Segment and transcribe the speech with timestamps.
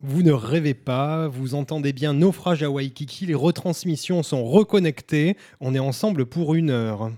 [0.00, 5.74] Vous ne rêvez pas, vous entendez bien Naufrage à Waikiki, les retransmissions sont reconnectées, on
[5.74, 7.10] est ensemble pour une heure.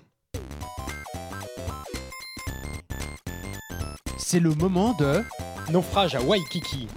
[4.16, 5.22] C'est le moment de
[5.70, 6.88] Naufrage à Waikiki.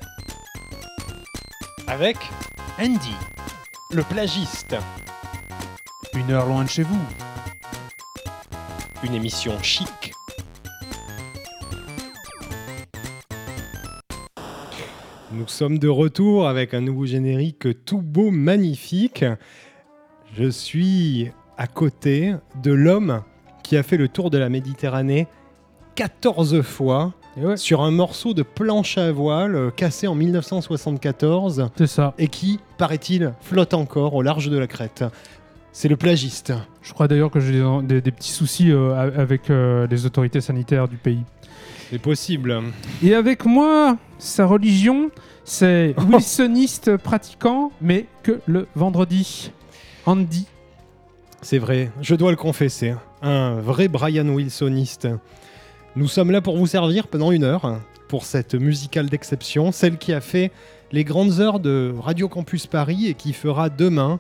[1.88, 2.16] Avec
[2.80, 3.12] Andy.
[3.92, 4.76] le plagiste,
[6.16, 7.00] Une heure loin de chez vous.
[9.04, 10.03] une émission chic.
[15.34, 19.26] Nous sommes de retour avec un nouveau générique tout beau, magnifique.
[20.38, 23.22] Je suis à côté de l'homme
[23.64, 25.28] qui a fait le tour de la Méditerranée
[25.96, 31.88] 14 fois ouais, sur un morceau de planche à voile euh, cassé en 1974 c'est
[31.88, 32.14] ça.
[32.18, 35.04] et qui, paraît-il, flotte encore au large de la Crète.
[35.72, 36.54] C'est le plagiste.
[36.82, 40.42] Je crois d'ailleurs que j'ai des, des- des petits soucis euh, avec euh, les autorités
[40.42, 41.24] sanitaires du pays.
[41.94, 42.60] C'est possible.
[43.04, 45.12] Et avec moi, sa religion,
[45.44, 49.52] c'est wilsoniste pratiquant, mais que le vendredi.
[50.08, 50.48] Andy.
[51.44, 52.96] C'est vrai, je dois le confesser.
[53.22, 55.08] Un vrai Brian Wilsoniste.
[55.96, 60.14] Nous sommes là pour vous servir pendant une heure pour cette musicale d'exception, celle qui
[60.14, 60.52] a fait
[60.92, 64.20] les grandes heures de Radio Campus Paris et qui fera demain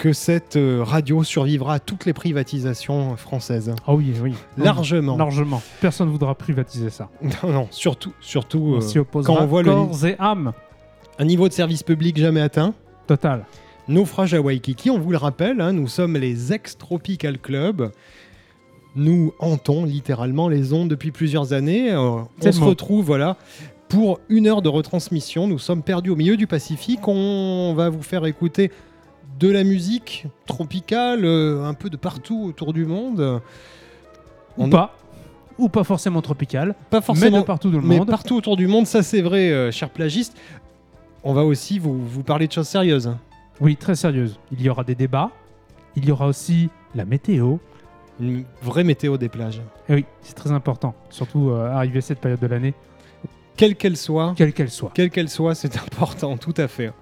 [0.00, 3.74] que cette euh, radio survivra à toutes les privatisations françaises.
[3.86, 4.32] Ah oui, oui.
[4.56, 5.14] Largement.
[5.18, 5.60] Largement.
[5.82, 7.10] Personne ne voudra privatiser ça.
[7.42, 10.52] Non, non, surtout, surtout On euh, quand on voit le- corps et âme.
[11.18, 12.72] un niveau de service public jamais atteint.
[13.06, 13.44] Total.
[13.88, 17.90] Naufrage à Waikiki, on vous le rappelle, hein, nous sommes les ex-Tropical Club.
[18.96, 21.92] Nous hantons littéralement les ondes depuis plusieurs années.
[21.92, 23.36] Euh, on se le retrouve voilà,
[23.90, 25.46] pour une heure de retransmission.
[25.46, 27.06] Nous sommes perdus au milieu du Pacifique.
[27.06, 28.70] On va vous faire écouter
[29.40, 33.40] de la musique tropicale, euh, un peu de partout autour du monde.
[34.56, 34.94] Ou On- pas.
[35.58, 36.74] Ou pas forcément tropical.
[36.90, 38.08] Pas Mais forcément, de partout dans le mais monde.
[38.08, 40.36] partout autour du monde, ça c'est vrai, euh, cher plagiste.
[41.22, 43.14] On va aussi vous, vous parler de choses sérieuses.
[43.60, 44.38] Oui, très sérieuse.
[44.52, 45.30] Il y aura des débats.
[45.96, 47.56] Il y aura aussi la météo.
[48.20, 49.60] Une vraie météo des plages.
[49.88, 50.94] Et oui, c'est très important.
[51.10, 52.74] Surtout euh, arrivé cette période de l'année,
[53.56, 54.90] Quelle qu'elle soit, quelle qu'elle soit.
[54.94, 56.92] quelle qu'elle soit, c'est important, tout à fait.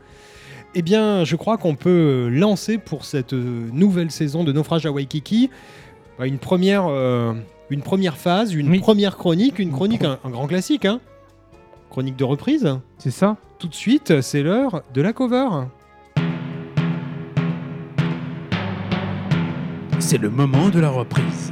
[0.75, 4.91] Eh bien, je crois qu'on peut lancer pour cette euh, nouvelle saison de Naufrage à
[4.93, 5.51] Waikiki
[6.19, 7.33] bah, une, première, euh,
[7.71, 8.79] une première phase, une Oui.
[8.81, 11.01] première chronique, une chronique, un, un grand classique, hein
[11.91, 12.69] chronique de reprise.
[12.99, 15.49] C'est ça Tout de suite, c'est l'heure de la cover.
[19.99, 21.51] C'est le moment de la reprise.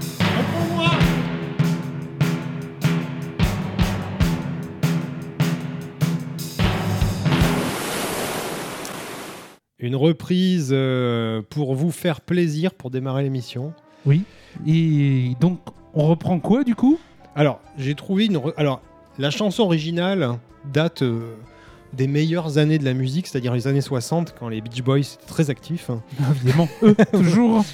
[9.87, 13.73] Une reprise euh, pour vous faire plaisir pour démarrer l'émission.
[14.05, 14.23] Oui.
[14.67, 15.59] Et donc,
[15.95, 16.99] on reprend quoi du coup?
[17.35, 18.37] Alors, j'ai trouvé une.
[18.37, 18.81] re- Alors,
[19.19, 20.39] la chanson originale
[20.73, 21.35] date euh,
[21.93, 25.27] des meilleures années de la musique, c'est-à-dire les années 60, quand les Beach Boys étaient
[25.27, 25.91] très actifs.
[25.91, 26.03] hein.
[26.37, 27.65] Évidemment, eux, toujours.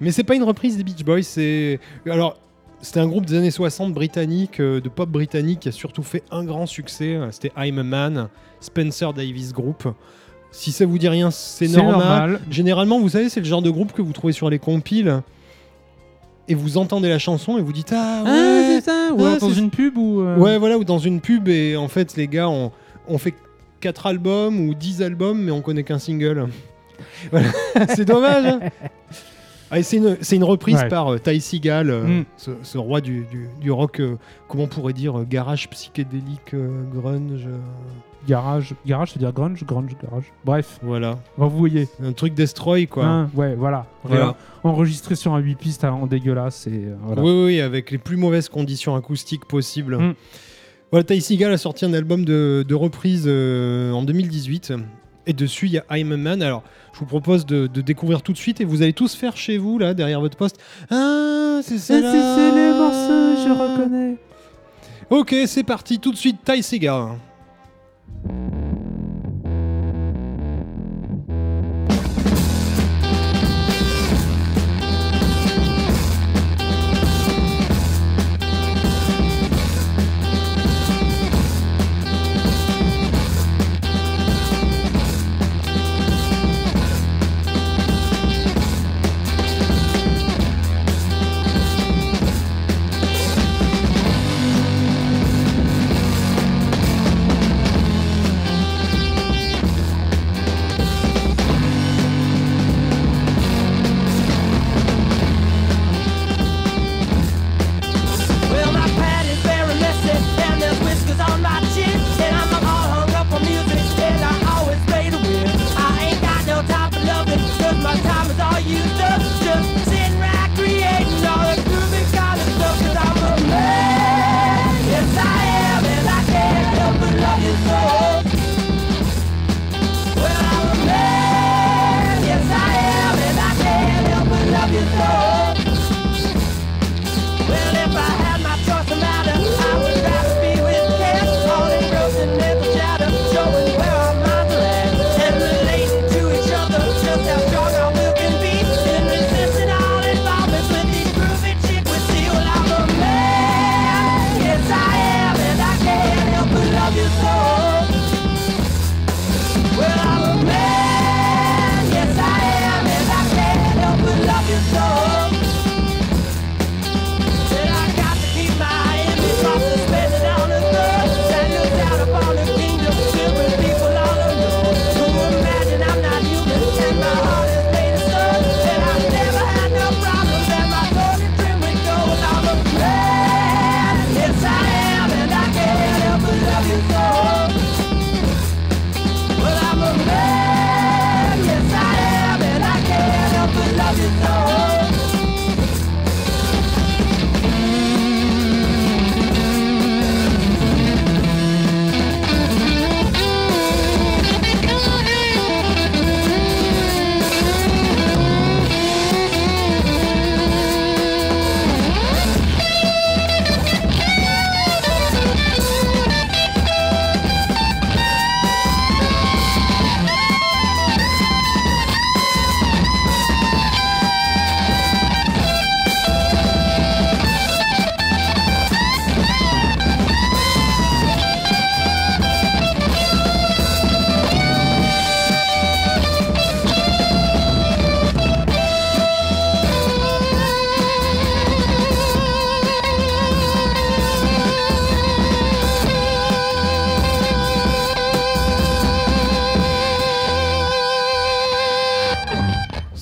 [0.00, 1.78] Mais c'est pas une reprise des Beach Boys, c'est.
[2.08, 2.38] Alors,
[2.82, 6.22] c'était un groupe des années 60 britannique, euh, de pop britannique, qui a surtout fait
[6.30, 7.14] un grand succès.
[7.14, 8.28] euh, C'était I'm a Man,
[8.60, 9.88] Spencer Davis Group.
[10.52, 11.92] Si ça vous dit rien, c'est normal.
[11.92, 12.40] normal.
[12.50, 15.22] Généralement, vous savez, c'est le genre de groupe que vous trouvez sur les compiles.
[16.48, 19.26] Et vous entendez la chanson et vous dites Ah ouais, Ah, c'est ça Ou Ah,
[19.30, 20.20] alors dans une pub ou.
[20.20, 22.70] euh, Ouais, voilà, ou dans une pub, et en fait, les gars ont,
[23.08, 23.34] ont fait
[23.80, 26.48] 4 albums ou 10 albums, mais on connaît qu'un single.
[27.30, 27.48] Voilà.
[27.94, 28.46] c'est dommage.
[28.46, 28.60] hein.
[29.70, 30.88] Ah, c'est une, une reprise Ouais.
[30.88, 32.24] par euh, Ty Seagal, euh, Mm.
[32.36, 34.16] ce, ce roi du, du- du rock, euh,
[34.48, 37.48] comment on pourrait dire, euh, garage psychédélique, euh, grunge.
[38.26, 38.74] Garage.
[38.86, 40.32] Garage, c'est-à-dire grunge, grunge, garage.
[40.44, 41.18] Bref, voilà.
[41.38, 41.88] bon, vous voyez.
[42.02, 43.04] Un truc destroy, quoi.
[43.04, 43.86] Hein, ouais, voilà.
[44.04, 44.34] Voilà.
[44.64, 46.66] Enregistré sur un 8 pistes en dégueulasse.
[46.66, 47.22] Et, euh, voilà.
[47.22, 49.96] Oui, oui, avec les plus mauvaises conditions acoustiques possibles.
[49.96, 50.14] Mm.
[50.90, 54.72] Voilà, Ty Seagal a sorti un album de, de reprise euh, en 2018.
[55.28, 56.42] Et dessus, il y a I'm a Man.
[56.42, 56.62] Alors,
[56.92, 59.58] je vous propose de, de découvrir tout de suite et vous allez tous faire chez
[59.58, 60.58] vous, là, derrière votre poste.
[60.90, 61.94] Ah, c'est ça.
[61.96, 64.16] Ah, c'est les morceaux, je reconnais.
[65.10, 67.16] Ok, c'est parti, tout de suite, Ty Seagal.
[68.08, 68.75] Thank you.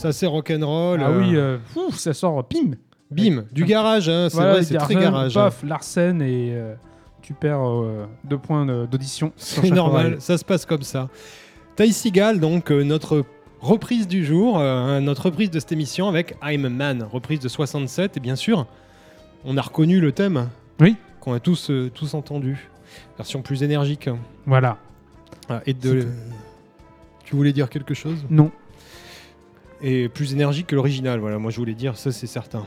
[0.05, 1.01] Ça, c'est rock'n'roll.
[1.03, 2.73] Ah euh, oui, euh, ouf, ça sort, pim
[3.11, 5.35] Bim, du garage, hein, c'est Voilà, vrai, c'est très garage.
[5.37, 5.45] hein.
[5.45, 6.75] Paf, Larsen et euh,
[7.23, 9.33] tu perds euh, deux points de- d'audition.
[9.37, 10.21] sur C'est chaque normal, oreille.
[10.21, 11.09] ça se passe comme ça.
[11.77, 13.25] Ty Seagal, donc euh, notre
[13.61, 17.49] reprise du jour, euh, notre reprise de cette émission avec I'm a Man, reprise de
[17.49, 18.67] 67, et bien sûr,
[19.47, 20.51] on a reconnu le thème.
[20.81, 20.97] Oui.
[21.21, 22.69] Qu'on a tous, euh, tous entendu.
[23.17, 24.11] Version plus énergique.
[24.45, 24.77] Voilà.
[25.49, 26.09] Ah, et de...
[27.25, 28.27] Tu voulais dire quelque chose?
[28.29, 28.51] Non.
[29.87, 32.65] Et plus énergique que l'original, voilà, moi je voulais dire, ça c'est certain.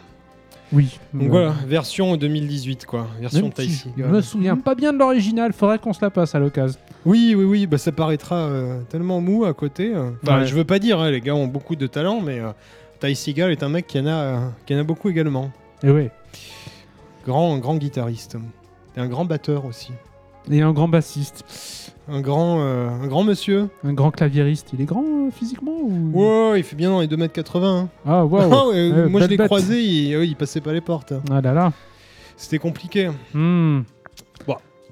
[0.71, 0.99] Oui.
[1.13, 3.07] Donc voilà, version 2018, quoi.
[3.19, 4.07] Version même Ty si Seagal.
[4.09, 6.79] Je me souviens pas bien de l'original, faudrait qu'on se la passe à l'occasion.
[7.05, 9.95] Oui, oui, oui, bah ça paraîtra euh, tellement mou à côté.
[9.95, 10.11] euh.
[10.23, 10.45] Enfin, Ouais.
[10.45, 12.51] je veux pas dire, hein, les gars ont beaucoup de talent, mais euh,
[12.99, 15.51] Ty Seagal est un mec qui en a, euh, qui en a beaucoup également.
[15.83, 16.11] Et ouais.
[17.25, 18.37] Grand, grand guitariste.
[18.95, 19.91] Et un grand batteur aussi.
[20.51, 21.45] Et un grand bassiste,
[22.09, 23.69] Un grand, euh, un grand monsieur.
[23.83, 24.69] un grand claviériste.
[24.73, 26.11] Il est grand euh, physiquement ou...
[26.13, 27.63] Ouais, il fait bien dans les 2m80.
[27.65, 27.89] hein.
[28.05, 28.49] Ah waouh.
[28.53, 29.47] Ah ouais, Ouais, moi je bête, l'ai bête.
[29.47, 31.13] croisé, il, ouais, il passait pas les portes.
[31.29, 31.73] Ah là là.
[32.37, 33.09] C'était compliqué.
[33.33, 33.81] Hmm.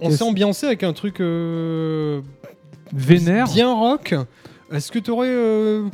[0.01, 2.19] On Qu'est-ce- s'est ambiancé avec un truc euh,
[2.93, 3.45] Vénère.
[3.47, 4.13] bien rock.
[4.73, 5.29] Est-ce que tu aurais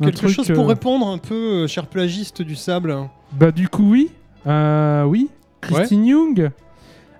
[0.00, 2.96] quelque truc, chose pour euh, répondre un peu, euh, cher plagiste du sable?
[3.32, 4.10] Bah du coup oui.
[4.48, 5.28] Euh, oui.
[5.60, 6.50] Christine Young.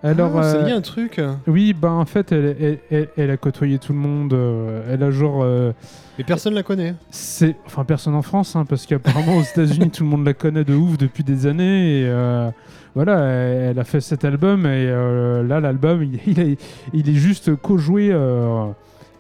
[0.03, 1.21] Alors Ah, ça euh, dit un truc.
[1.47, 4.33] oui, bah en fait elle, elle, elle- elle a côtoyé tout le monde.
[4.33, 5.73] euh, elle a genre euh,
[6.19, 6.95] Mais personne la connaît.
[7.11, 10.65] c'est enfin personne en France hein, parce qu'apparemment aux États-Unis tout le monde la connaît
[10.65, 12.51] de ouf depuis des années et euh,
[12.97, 16.61] voilà elle, elle a fait cet album et euh, là l'album il, il est,
[16.93, 18.67] il est juste co-joué euh,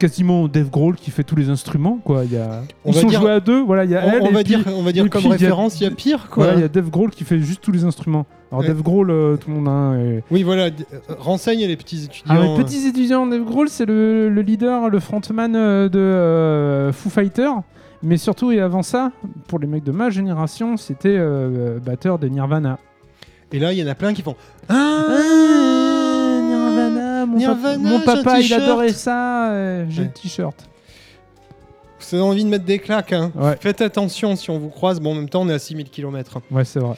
[0.02, 3.06] quasiment Dave Grohl qui fait tous les instruments quoi il y a On ils sont
[3.06, 4.64] dire- joués à deux voilà il y a On, elle on et va puis- dire,
[4.76, 6.44] on va dire et comme puis, il y a- référence, il y a pire quoi.
[6.44, 8.66] voilà, il y a Dave Grohl qui fait juste tous les instruments alors Ouais.
[8.68, 10.70] Dave Grohl euh, tout le monde hein, et- Oui, voilà, euh,
[11.18, 12.34] renseigne les petits étudiants.
[12.36, 16.92] ah, les petits étudiants, Dave Grohl, c'est le, le leader, le frontman euh, de euh,
[16.92, 17.62] Foo Fighters.
[18.02, 19.10] Mais surtout, et avant ça,
[19.46, 22.78] pour les mecs de ma génération, c'était euh, batteur de Nirvana.
[23.52, 24.34] Et là, il y en a plein qui font.
[24.68, 25.06] Ah,
[27.26, 29.50] Mon, Nirvana, papa, mon il adorait ça.
[29.52, 30.06] euh, J'ai Ouais.
[30.08, 30.68] le t-shirt.
[32.00, 33.12] Vous avez envie de mettre des claques.
[33.12, 33.30] hein.
[33.36, 33.56] Ouais.
[33.60, 35.00] Faites attention si on vous croise.
[35.00, 36.40] Bon, en même temps, on est à 6000 km.
[36.50, 36.96] Ouais, c'est vrai.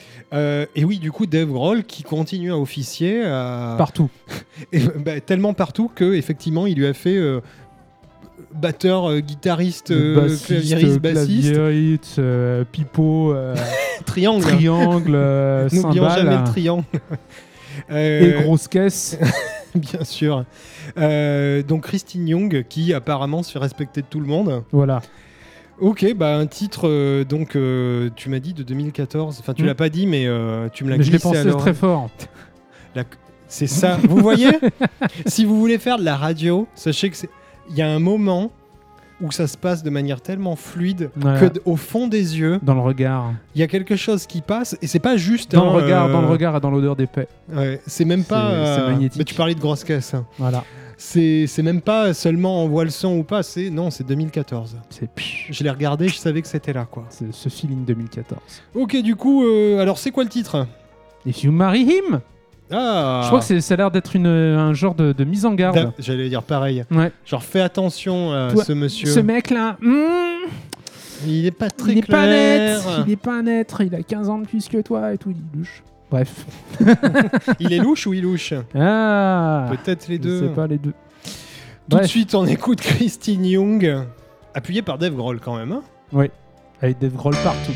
[0.75, 3.23] et oui, du coup, Dave Grohl qui continue à officier.
[3.23, 4.09] à- Partout.
[4.73, 7.39] Et, bah, tellement partout que effectivement, il lui a fait euh,
[8.53, 13.53] batteur, euh, guitariste, euh, bassiste, claviériste, bassiste, euh, pipeau, euh,
[14.05, 14.41] triangle.
[14.43, 16.83] triangle, euh, N'oublions jamais le triangle.
[17.89, 19.17] Et Euh, grosse caisse.
[19.75, 20.45] Bien sûr.
[20.97, 24.63] Euh, donc Christine Young, qui apparemment se fait respecter de tout le monde.
[24.71, 25.01] voilà.
[25.81, 29.37] Ok, bah un titre, euh, donc euh, tu m'as dit de 2014.
[29.41, 29.65] Enfin, tu Hmm.
[29.65, 31.59] l'as pas dit, mais euh, tu me l'as Mais je l'ai glissé pensé alors.
[31.59, 32.09] très fort.
[33.49, 33.97] C'est ça.
[34.07, 34.47] Vous voyez?
[35.25, 37.29] Si vous voulez faire de la radio, sachez que c'est.
[37.69, 38.51] Il y a un moment
[39.21, 41.39] où ça se passe de manière tellement fluide Voilà.
[41.49, 43.31] que au fond des yeux, Dans le regard.
[43.55, 45.53] il y a quelque chose qui passe et c'est pas juste.
[45.53, 47.27] Dans hein, le regard, euh, dans le regard et dans l'odeur des paix.
[47.53, 48.51] ouais, c'est même pas.
[48.65, 49.17] C'est- c'est magnétique.
[49.19, 50.13] Mais tu parlais de grosse caisse.
[50.13, 50.25] hein.
[50.37, 50.63] Voilà.
[50.97, 53.43] C'est même pas seulement on voit le son ou pas.
[53.43, 54.77] C'est non, c'est 2014.
[54.89, 55.09] C'est
[55.49, 57.05] Je l'ai regardé, je savais que c'était là, quoi.
[57.09, 58.39] c'est ce feeling 2014.
[58.73, 60.65] Ok, du coup, euh, alors c'est quoi le titre?
[61.25, 62.21] If you marry him
[62.71, 65.91] Ah Je crois que ça a l'air d'être un genre de, de mise en garde.
[65.99, 66.83] J'allais dire pareil.
[66.91, 67.11] Ouais.
[67.25, 69.07] Genre, fais attention à Toi, ce monsieur.
[69.07, 70.47] Ce mec-là, hmm,
[71.27, 72.79] Il est pas très il est pas clair.
[72.79, 73.03] net.
[73.05, 73.73] Il est pas net.
[73.81, 75.29] Il a 15 ans de plus que toi et tout.
[75.31, 75.83] Il est louche.
[76.11, 76.45] Bref.
[77.59, 80.39] Il est louche ou il louche Ah Peut-être les Je deux.
[80.41, 80.93] sais pas les deux.
[81.89, 84.03] Tout de suite, on écoute Christine Young,
[84.53, 85.71] appuyée par Dave Grohl quand même.
[85.71, 86.27] hein.
[86.81, 87.73] Avec Dave Grohl partout.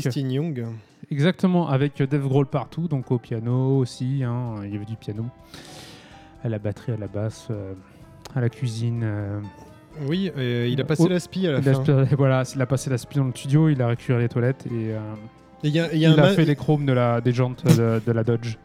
[0.00, 0.66] Christine Young.
[1.10, 4.22] exactement avec Dave Grohl partout, donc au piano aussi.
[4.24, 5.24] hein, il y avait du piano,
[6.44, 7.74] à la batterie, à la basse, euh,
[8.34, 9.02] à la cuisine.
[9.04, 9.40] euh,
[10.08, 12.04] Oui, euh, il a passé Oh, la spie à la il, fin.
[12.16, 14.90] voilà, il a passé la spie dans le studio, il a récupéré les toilettes et
[14.90, 16.92] Et Il y a, il y a il un a ma- fait les chromes de
[16.92, 18.56] la, des jantes de, de la Dodge.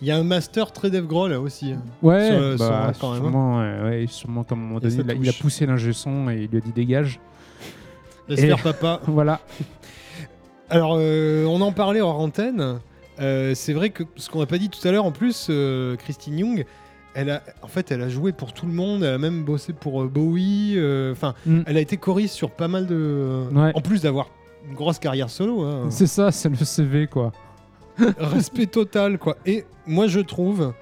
[0.00, 1.74] il y a un master très Dave Grohl là aussi.
[2.02, 5.18] Ouais, Sur bah, sur sûrement, ouais, ouais, sûrement qu'à un moment Il y a donné,
[5.22, 7.20] il a, poussé l'ingé son et il lui a dit dégage.
[8.28, 9.00] J'espère papa.
[9.06, 9.40] Voilà.
[10.72, 12.80] Alors, euh, on en parlait hors antenne.
[13.20, 15.96] Euh, c'est vrai que ce qu'on n'a pas dit tout à l'heure, en plus, euh,
[15.96, 16.64] Christine Young,
[17.14, 19.02] elle a, en fait, elle a joué pour tout le monde.
[19.04, 20.76] Elle a même bossé pour Bowie.
[21.12, 21.60] Enfin, Mm.
[21.66, 23.44] elle a été choriste sur pas mal de.
[23.52, 23.72] Ouais.
[23.74, 24.28] En plus d'avoir
[24.66, 25.62] une grosse carrière solo.
[25.62, 25.86] hein.
[25.90, 27.32] C'est ça, c'est le CV quoi.
[28.18, 29.36] Respect total, quoi.
[29.44, 30.72] Et moi, je trouve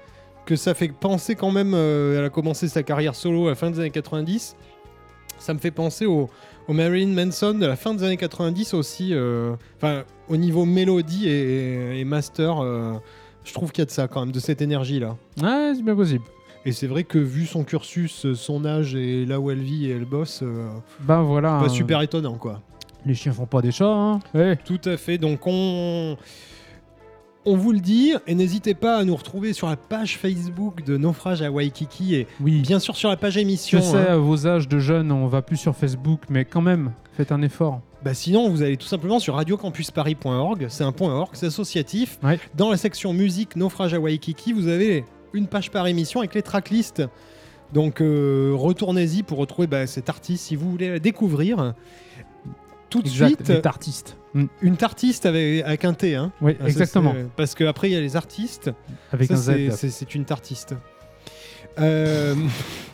[0.45, 1.73] que ça fait penser quand même.
[1.73, 4.55] elle a commencé sa carrière solo à la fin des années 90.
[5.41, 6.29] Ça me fait penser au,
[6.67, 9.09] au Marilyn Manson de la fin des années 90 aussi.
[9.13, 12.93] euh, Enfin, au niveau mélodie et, et master, euh,
[13.43, 15.17] je trouve qu'il y a de ça quand même, de cette énergie-là.
[15.41, 16.23] Ouais, c'est bien possible.
[16.63, 19.87] Et c'est vrai que vu son cursus, euh, son âge et là où elle vit
[19.87, 20.69] et elle bosse, euh,
[20.99, 21.57] Ben voilà.
[21.59, 21.69] pas hein.
[21.69, 22.61] super étonnant, quoi.
[23.03, 24.19] Les chiens font pas des chats, hein.
[24.35, 24.55] Ouais.
[24.63, 25.17] Tout à fait.
[25.17, 26.15] Donc on,
[27.45, 30.97] on vous le dit et n'hésitez pas à nous retrouver sur la page Facebook de
[30.97, 32.61] Naufrage à Waikiki et Oui.
[32.61, 33.81] bien sûr sur la page Je émission.
[33.81, 34.05] sais, hein.
[34.09, 37.41] à vos âges de jeunes, on va plus sur Facebook, mais quand même, faites un
[37.41, 37.81] effort.
[38.03, 40.65] Bah sinon vous allez tout simplement sur radiocampusparis.org.
[40.69, 42.19] C'est un point .org, c'est associatif.
[42.23, 42.39] Ouais.
[42.55, 46.41] Dans la section musique Naufrage à Waikiki, vous avez une page par émission avec les
[46.41, 47.03] tracklists.
[47.73, 51.73] Donc euh, retournez-y pour retrouver bah, cet artiste si vous voulez la découvrir.
[52.89, 54.17] Tout de Exact, suite, les artistes.
[54.33, 54.45] Mm.
[54.61, 56.15] une tartiste avec, avec un T.
[56.15, 56.31] Hein.
[56.41, 57.13] Oui, Ah, exactement.
[57.35, 58.71] Parce qu'après il y a les artistes.
[59.11, 59.89] Avec Ça, un c'est- Z.
[59.91, 60.75] c'est une tartiste.
[61.79, 62.35] Euh,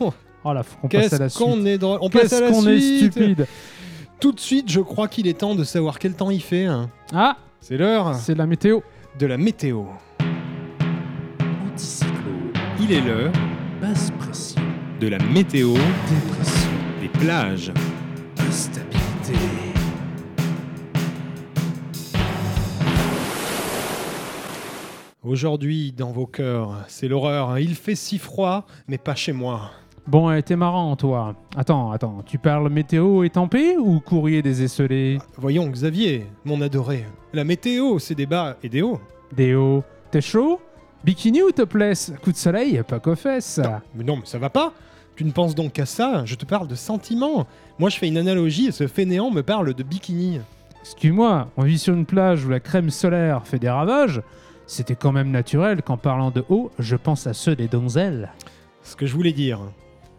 [0.44, 1.66] Oh là, faut qu'on passe à la suite.
[1.66, 1.98] est drôle.
[2.00, 2.80] On passe à la est
[3.10, 3.46] stupide.
[4.20, 6.64] Tout de suite, je crois qu'il est temps de savoir quel temps il fait.
[6.66, 6.88] hein.
[7.12, 8.80] Ah, C'est l'heure c'est la météo.
[9.18, 9.82] de la météo.
[11.40, 13.32] Anticyclone, Il est l'heure
[13.80, 14.60] basse pression,
[15.00, 17.72] de la météo dépression, des plages.
[25.28, 27.50] Aujourd'hui, dans vos cœurs, c'est l'horreur.
[27.50, 27.60] hein.
[27.60, 29.72] Il fait si froid, mais pas chez moi.
[30.06, 31.34] Bon, elle était marrant, toi.
[31.54, 32.22] Attends, attends.
[32.24, 37.04] Tu parles météo et tempé ou courrier des esselés Voyons, Xavier, mon adoré.
[37.34, 39.00] La météo, c'est des bas et des hauts.
[39.36, 40.62] Déo, t'es chaud?
[41.04, 42.10] Bikini ou topless?
[42.22, 43.60] Coup de soleil, pas qu'aux fesses.
[43.94, 44.72] Mais non, mais ça va pas.
[45.14, 47.46] Tu ne penses donc qu'à ça Je te parle de sentiments.
[47.78, 50.40] Moi, je fais une analogie et ce fainéant me parle de bikini.
[50.80, 54.22] Excuse-moi, on vit sur une plage où la crème solaire fait des ravages.
[54.68, 58.34] C'était quand même naturel qu'en parlant de haut, je pense à ceux des donzelles.
[58.82, 59.60] Ce que je voulais dire,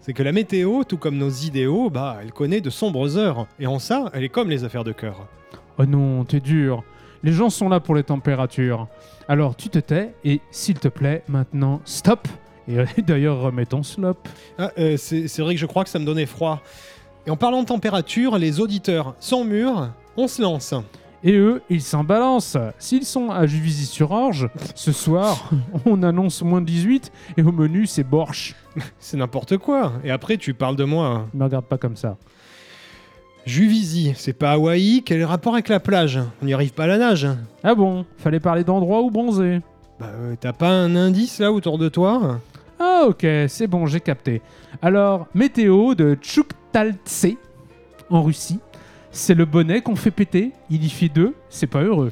[0.01, 3.45] c'est que la météo, tout comme nos idéaux, bah, elle connaît de sombres heures.
[3.59, 5.27] Et en ça, elle est comme les affaires de cœur.
[5.77, 6.83] Oh non, t'es dur.
[7.21, 8.87] Les gens sont là pour les températures.
[9.27, 12.27] Alors tu te tais et, s'il te plaît, maintenant, stop.
[12.67, 14.17] Et d'ailleurs, remets ton slop.
[14.57, 16.63] Ah, euh, c'est c'est vrai que je crois que ça me donnait froid.
[17.27, 20.73] Et en parlant de température, les auditeurs sont mûrs, on se lance.
[21.23, 22.57] Et eux, ils s'en balancent.
[22.77, 25.49] S'ils sont à Juvisy-sur-Orge, ce soir,
[25.85, 28.55] on annonce moins 18 et au menu, c'est borsch.
[28.99, 29.93] C'est n'importe quoi.
[30.03, 31.27] Et après, tu parles de moi.
[31.33, 32.17] Me regarde pas comme ça.
[33.45, 36.19] Juvisy, c'est pas Hawaï, quel est le rapport avec la plage?
[36.41, 37.27] On n'y arrive pas à la nage.
[37.63, 38.05] Ah bon?
[38.17, 39.61] Fallait parler d'endroit où bronzer.
[39.99, 42.39] Bah, euh, t'as pas un indice là autour de toi?
[42.79, 44.41] Ah ok, c'est bon, j'ai capté.
[44.81, 47.27] Alors, météo de Tchouktaltse,
[48.09, 48.59] en Russie.
[49.11, 52.11] C'est le bonnet qu'on fait péter, il y fait deux, c'est pas heureux.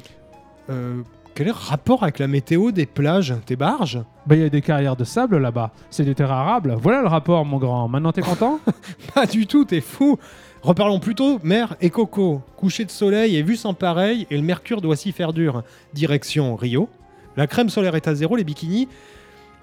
[0.68, 1.02] Euh,
[1.34, 4.00] Quel est le rapport avec la météo des plages Tes barges?
[4.26, 6.76] Bah il y a des carrières de sable là-bas, c'est des terres arables.
[6.80, 8.58] Voilà le rapport mon grand, maintenant t'es content?
[9.14, 10.18] Pas du tout, t'es fou
[10.62, 12.42] Reparlons plutôt mer et coco.
[12.56, 15.62] Coucher de soleil et vue sans pareil, et le mercure doit s'y faire dur.
[15.94, 16.88] Direction Rio.
[17.36, 18.88] La crème solaire est à zéro, les bikinis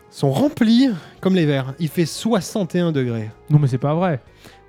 [0.09, 0.87] sont remplis
[1.19, 1.73] comme les verres.
[1.79, 3.29] Il fait 61 degrés.
[3.49, 4.21] Non mais c'est pas vrai.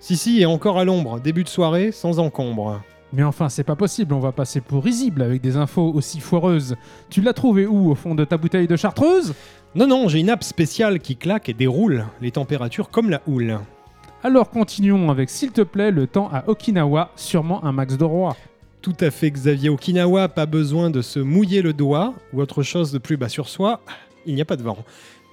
[0.06, 1.18] Si, si, et encore à l'ombre.
[1.18, 2.80] Début de soirée, sans encombre.
[3.12, 6.76] Mais enfin, c'est pas possible, on va passer pour risible avec des infos aussi foireuses.
[7.10, 9.34] Tu l'as trouvé où Au fond de ta bouteille de chartreuse?
[9.74, 13.58] Non, non, j'ai une app spéciale qui claque et déroule les températures comme la houle.
[14.22, 18.36] Alors continuons avec, s'il te plaît, le temps à Okinawa, sûrement un max de roi.
[18.82, 19.70] Tout à fait, Xavier.
[19.70, 23.48] Okinawa, pas besoin de se mouiller le doigt ou autre chose de plus bas sur
[23.48, 23.80] soi.
[24.24, 24.78] Il n'y a pas de vent.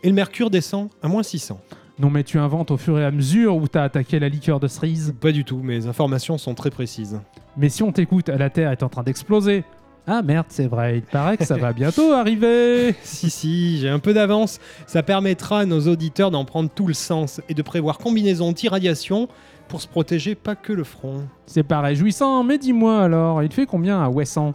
[0.02, 1.62] Et le mercure descend à moins 600.
[2.00, 4.68] Non mais tu inventes au fur et à mesure où t'as attaqué la liqueur de
[4.68, 5.14] cerise.
[5.20, 7.20] Pas du tout, mes informations sont très précises.
[7.56, 9.64] Mais si on t'écoute, la Terre est en train d'exploser.
[10.06, 12.94] Ah merde, c'est vrai, il paraît que ça va bientôt arriver.
[13.04, 14.60] Si, si, j'ai un peu d'avance.
[14.86, 19.30] Ça permettra à nos auditeurs d'en prendre tout le sens et de prévoir combinaison anti-radiation
[19.70, 21.28] pour se protéger pas que le front.
[21.46, 24.54] C'est pas réjouissant, mais dis-moi alors, il fait combien à Wesson?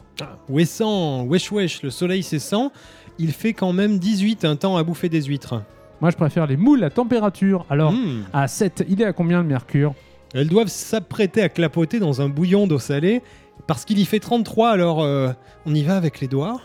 [0.50, 2.70] Ouessant, wesh wesh, le soleil c'est 100,
[3.18, 5.62] il fait quand même 18 un temps à bouffer des huîtres.
[6.00, 7.64] Moi, je préfère les moules à température.
[7.70, 8.22] Alors, Hmm.
[8.32, 9.94] à 7, il est à combien le mercure?
[10.34, 13.22] Elles doivent s'apprêter à clapoter dans un bouillon d'eau salée
[13.66, 15.30] parce qu'il y fait 33, alors euh,
[15.66, 16.60] on y va avec les doigts.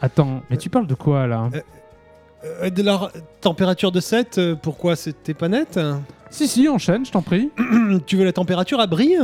[0.00, 1.48] Attends, mais tu parles de quoi là?
[2.44, 5.78] Euh, de leur température de 7, euh, pourquoi c'était pas net?
[6.30, 7.50] Si, si, enchaîne, je t'en prie.
[8.06, 9.14] Tu veux la température à Brie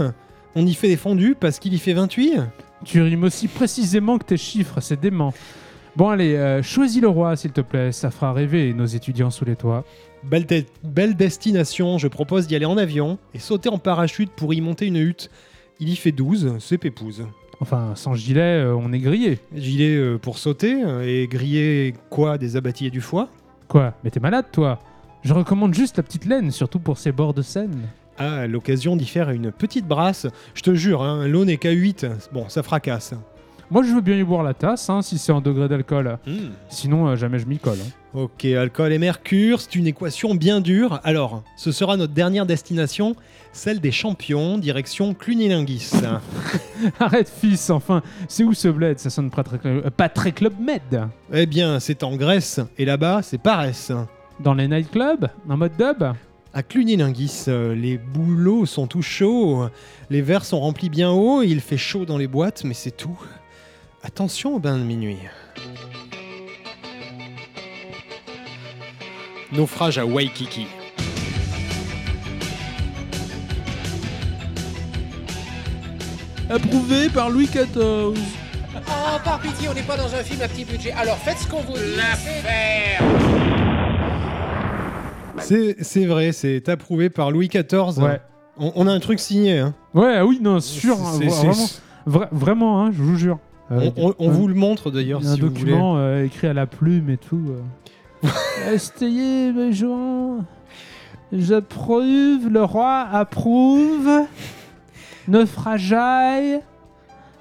[0.55, 2.40] On y fait des fondus parce qu'il y fait 28
[2.85, 5.33] Tu rimes aussi précisément que tes chiffres, c'est dément.
[5.96, 9.44] Bon, allez, euh, choisis le roi, s'il te plaît, ça fera rêver nos étudiants sous
[9.44, 9.85] les toits.
[10.22, 14.87] Belle, destination, je propose d'y aller en avion et sauter en parachute pour y monter
[14.87, 15.31] une hutte.
[15.81, 17.24] Il y fait 12, c'est pépouze.
[17.61, 19.38] Enfin, sans gilet, euh, on est grillé.
[19.55, 23.29] Gilet euh, pour sauter et griller quoi Des abattis et du foie?
[23.68, 23.94] Quoi?
[24.05, 24.79] Mais t'es malade, toi?
[25.22, 27.88] Je recommande juste la petite laine, surtout pour ces bords de Seine.
[28.18, 30.27] Ah, l'occasion d'y faire une petite brasse.
[30.55, 32.07] Je te jure, hein, l'eau n'est qu'à 8.
[32.33, 33.14] Bon, ça fracasse.
[33.70, 36.18] Moi, je veux bien y boire la tasse, hein, si c'est en degré d'alcool.
[36.70, 37.76] Sinon, euh, jamais je m'y colle.
[37.78, 37.90] hein.
[38.14, 41.00] Ok, alcool et mercure, c'est une équation bien dure.
[41.04, 43.14] Alors, ce sera notre dernière destination,
[43.52, 45.90] celle des champions, direction Clunilinguis.
[47.00, 48.98] Arrête, fils, enfin, c'est où ce bled?
[48.98, 51.07] Ça sonne pas très, euh, pas très Club Med.
[51.35, 53.92] eh bien, c'est en Grèce, et là-bas, c'est Parès.
[54.40, 55.26] Dans les nightclubs?
[55.46, 56.04] En mode dub?
[56.54, 59.68] À Clunilinguis, euh, les boulots sont tout chauds,
[60.09, 63.20] les verres sont remplis bien haut, il fait chaud dans les boîtes, mais c'est tout.
[64.02, 65.18] Attention au bain de minuit.
[69.52, 70.66] Naufrage à Waikiki.
[76.50, 77.66] Approuvé par Louis XIV.
[78.76, 80.92] Oh, par pitié, on n'est pas dans un film à petit budget.
[80.92, 81.96] Alors faites ce qu'on vous dit.
[81.96, 83.02] L'affaire
[85.40, 87.98] C'est c'est vrai, c'est approuvé par Louis XIV.
[88.02, 88.20] Ouais.
[88.56, 89.58] On, on a un truc signé.
[89.58, 89.74] hein.
[89.94, 90.96] Ouais, ah oui, non, sûr.
[90.96, 93.38] C'est- hein, c'est- vraiment, c'est- vra- vraiment, hein, je vous jure.
[93.70, 95.61] Euh, on, on- on un- vous le montre d'ailleurs un si vous voulez.
[95.72, 97.42] document euh, écrit à la plume et tout.
[98.24, 98.28] euh.
[98.72, 100.44] Estayez, mes gens.
[101.33, 104.09] J'approuve, le roi approuve.
[105.28, 106.61] Naufrageaille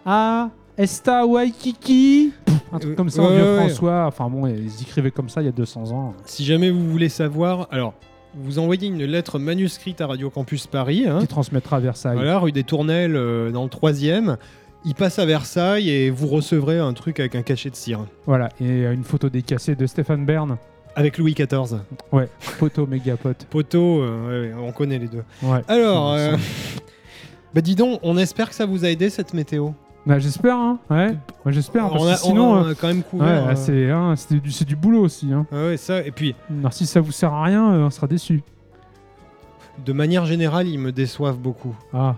[0.05, 2.33] à Esta Waikiki.
[2.71, 3.65] Un truc comme ça, en Ouais, vieux ouais, ouais.
[3.67, 4.05] François.
[4.07, 6.13] Enfin bon, ils écrivaient comme ça il y a 200 ans.
[6.25, 7.93] Si jamais vous voulez savoir, alors
[8.35, 11.05] vous envoyez une lettre manuscrite à Radio Campus Paris.
[11.07, 11.19] hein.
[11.21, 12.17] Qui transmettra à Versailles.
[12.17, 14.37] Voilà, rue des Tournelles, euh, dans le troisième.
[14.85, 18.05] Il passe à Versailles et vous recevrez un truc avec un cachet de cire.
[18.25, 20.57] Voilà, et euh, une photo décassée de Stéphane Bern.
[20.95, 21.79] Avec Louis XIV.
[22.11, 23.45] Ouais, photo méga pote.
[23.49, 25.23] Poteau, euh, ouais, ouais, on connaît les deux.
[25.43, 25.61] Ouais.
[25.67, 26.35] Alors, euh,
[27.53, 29.71] bah dis donc, on espère que ça vous a aidé cette météo.
[30.07, 30.79] Bah, j'espère, hein.
[30.89, 31.15] Ouais,
[31.47, 31.89] j'espère.
[31.89, 33.47] parce on, que a, sinon, on a quand même ouais, couvert.
[33.49, 35.33] euh, c'est hein, c'est du, boulot aussi.
[35.33, 35.45] Hein.
[35.51, 36.01] ah ouais, ça.
[36.01, 38.41] Et puis, Alors, si ça vous sert à rien, on sera déçu.
[39.85, 41.75] de manière générale, ils me déçoivent beaucoup.
[41.93, 42.15] Ah,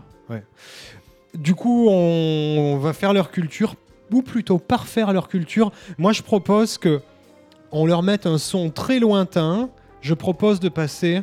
[1.34, 3.76] Du coup, on, on va faire leur culture,
[4.12, 5.72] ou plutôt parfaire leur culture.
[5.98, 7.02] Moi, je propose que
[7.72, 9.70] on leur mette un son très lointain.
[10.02, 11.22] Je propose de passer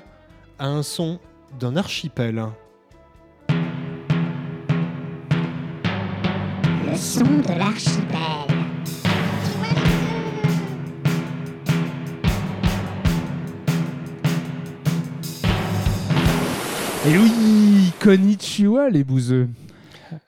[0.59, 1.19] à un son
[1.59, 2.45] d'un archipel.
[6.87, 8.17] Le son de l'archipel.
[17.09, 19.49] et oui, konnichiwa les bouseux.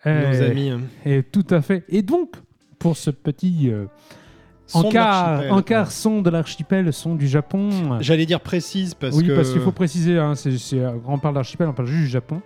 [0.05, 0.71] Nos Eh, amis.
[0.71, 0.81] hein.
[1.05, 1.85] Et tout à fait.
[1.89, 2.33] Et donc,
[2.79, 3.87] pour ce petit euh,
[4.75, 7.99] encart, encart son de l'archipel, son du Japon.
[8.01, 9.35] J'allais dire précise parce oui, que.
[9.35, 12.09] parce qu'il faut préciser, hein, c'est, c'est- quand on parle d'archipel, on parle juste du
[12.09, 12.41] Japon.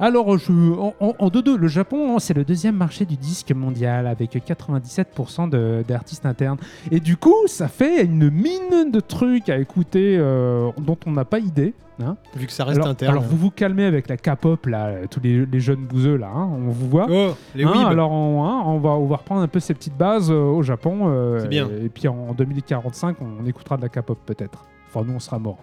[0.00, 3.52] Alors, je, en, en- en deux-deux, le Japon, hein, c'est le deuxième marché du disque
[3.52, 6.58] mondial avec 97% de- d'artistes internes.
[6.90, 11.24] Et du coup, ça fait une mine de trucs à écouter euh, dont on n'a
[11.26, 11.74] pas idée.
[12.02, 12.16] hein.
[12.34, 13.10] Vu que ça reste Alors, interne.
[13.12, 16.48] alors, vous vous calmez avec la K-pop, là, tous les, les jeunes bouseux, là, hein,
[16.50, 17.06] on vous voit.
[17.10, 20.30] Oh, les Hein, alors on, on, va, on va reprendre un peu ces petites bases
[20.30, 21.00] euh, au Japon.
[21.08, 21.68] euh, C'est bien.
[21.84, 24.64] Et, puis en 2045, on, écoutera de la K-pop peut-être.
[24.88, 25.58] Enfin, nous, on sera morts.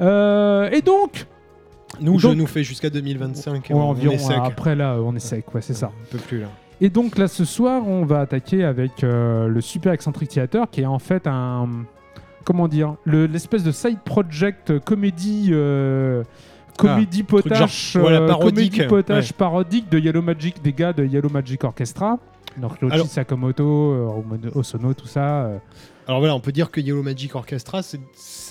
[0.00, 1.26] Euh, et donc,
[2.00, 3.54] Nous, je nous fais jusqu'à 2025.
[3.54, 4.36] ouais, on, environ, est sec.
[4.42, 5.90] après là, on est sec, ouais, c'est ça.
[6.02, 6.48] On peut plus là.
[6.80, 10.82] Et donc là, ce soir, on va attaquer avec euh, le Super Eccentric Theater, qui
[10.82, 11.68] est en fait un...
[12.44, 15.48] Comment dire le- L'espèce de side project comédie...
[15.52, 16.22] euh,
[16.76, 19.36] Comédie potache, genre, voilà, euh, parodique, comédie potache ouais.
[19.38, 22.18] parodique de Yellow Magic, des gars de Yellow Magic Orchestra.
[22.58, 24.22] Donc Yoshi Alors- Sakamoto,
[24.54, 25.50] Osono, tout ça.
[26.08, 27.98] Alors voilà, on peut dire que Yellow Magic Orchestra, c'est-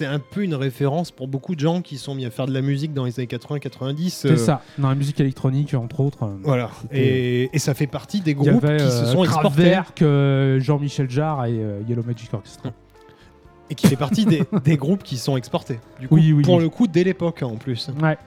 [0.05, 2.61] un peu une référence pour beaucoup de gens qui sont mis à faire de la
[2.61, 4.09] musique dans les années 80-90.
[4.09, 6.23] C'est euh, ça, dans la musique électronique, entre autres.
[6.23, 6.35] euh.
[6.43, 6.69] Voilà.
[6.91, 10.59] Et, et ça fait partie des groupes avait qui se euh, sont exportés Kraftwerk, euh,
[10.59, 12.71] Jean-Michel Jarre et Yellow Magic Orchestra.
[13.69, 15.79] et qui fait partie des, des groupes qui sont exportés.
[16.01, 16.63] Du coup, Oui, oui, pour oui.
[16.63, 17.89] le coup, dès l'époque hein, en plus.
[18.01, 18.17] Ouais.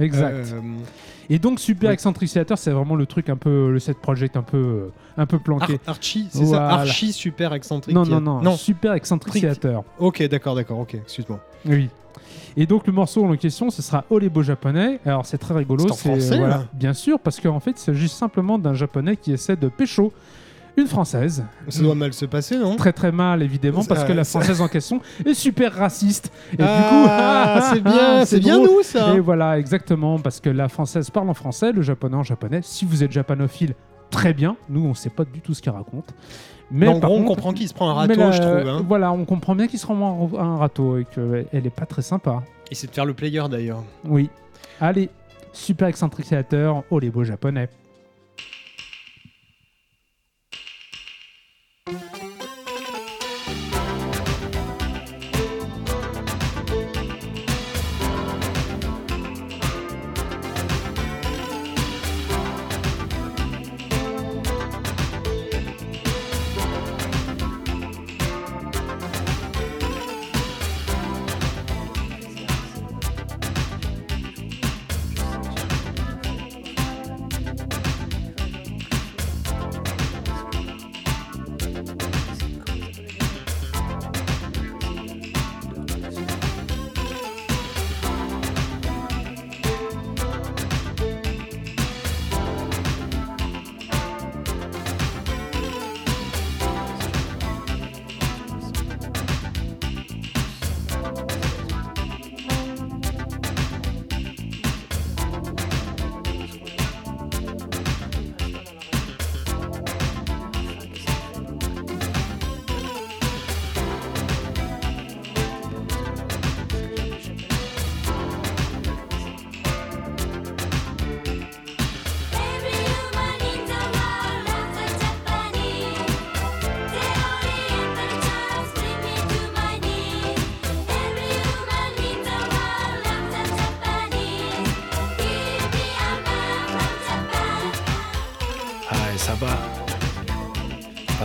[0.00, 0.34] Exact.
[0.34, 0.60] Euh,
[1.30, 1.94] Et donc Super oui.
[1.94, 5.38] Excentriciateur, c'est vraiment le truc un peu le set project un peu euh, un peu
[5.38, 5.74] planqué.
[5.86, 6.70] Ar- Archie, c'est Voilà.
[6.70, 7.94] ça Archie super excentrique.
[7.94, 8.56] non non non, Non.
[8.56, 9.84] Super Excentriciateur.
[9.98, 11.40] Ok, d'accord, d'accord, ok, excuse-moi.
[11.66, 11.88] Oui.
[12.56, 15.00] Et donc le morceau en question, ce sera Oh les beaux japonais.
[15.04, 15.86] Alors c'est très rigolo.
[15.92, 19.56] C'est voilà, là bien sûr, parce qu'en fait, il s'agit simplement d'un japonais qui essaie
[19.56, 20.12] de pécho
[20.76, 21.44] une française.
[21.68, 22.76] Ça doit mal se passer, non?
[22.76, 26.32] Très très mal évidemment parce que la ça- française en question est super raciste.
[26.58, 29.14] Et Ah, du coup, c'est bien, c'est bien nous ça.
[29.14, 32.60] Et voilà, exactement, parce que la française parle en français, le japonais en japonais.
[32.62, 33.74] Si vous êtes japanophile,
[34.10, 34.56] très bien.
[34.68, 36.14] Nous, on sait pas du tout ce qu'il raconte.
[36.70, 38.40] Mais Mais en par gros, on contre- comprend qu'il se prend un râteau, la- je
[38.40, 38.68] trouve.
[38.68, 38.82] hein.
[38.88, 42.02] Voilà, on comprend bien qu'il se rend un, un râteau et qu'elle est pas très
[42.02, 42.42] sympa.
[42.70, 43.84] Et c'est de faire le player d'ailleurs.
[44.04, 44.30] Oui.
[44.80, 45.10] Allez,
[45.52, 47.68] super excentriciateur, oh les beaux japonais.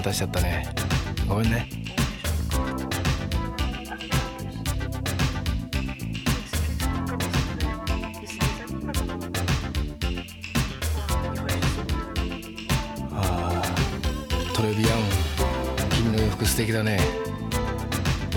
[0.10, 0.67] 渡しちゃったね。
[1.28, 1.69] ごめんね。
[13.12, 13.63] ああ
[14.54, 15.00] トレビアン
[15.91, 17.00] 君の洋服素敵だね。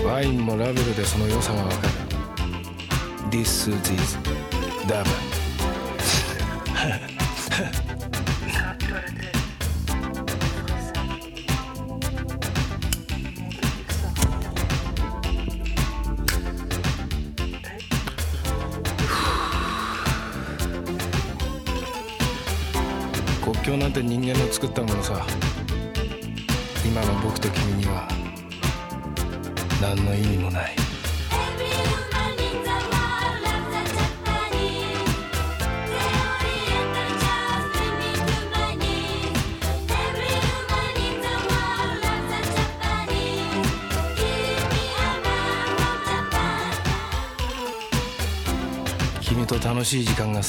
[0.05, 1.93] ワインもラベルでその良さがわかる。
[3.31, 4.17] This is
[4.85, 5.32] Dab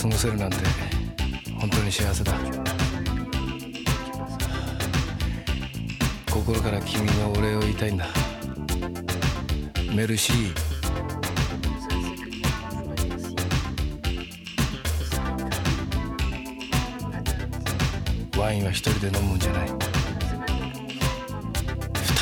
[0.05, 0.57] 過ごせるなんて
[1.59, 2.35] 本当に幸せだ。
[6.31, 8.05] 心から君にお礼を言いたいんだ。
[9.95, 10.55] メルシー。
[18.39, 19.71] ワインは一人で飲むんじゃない。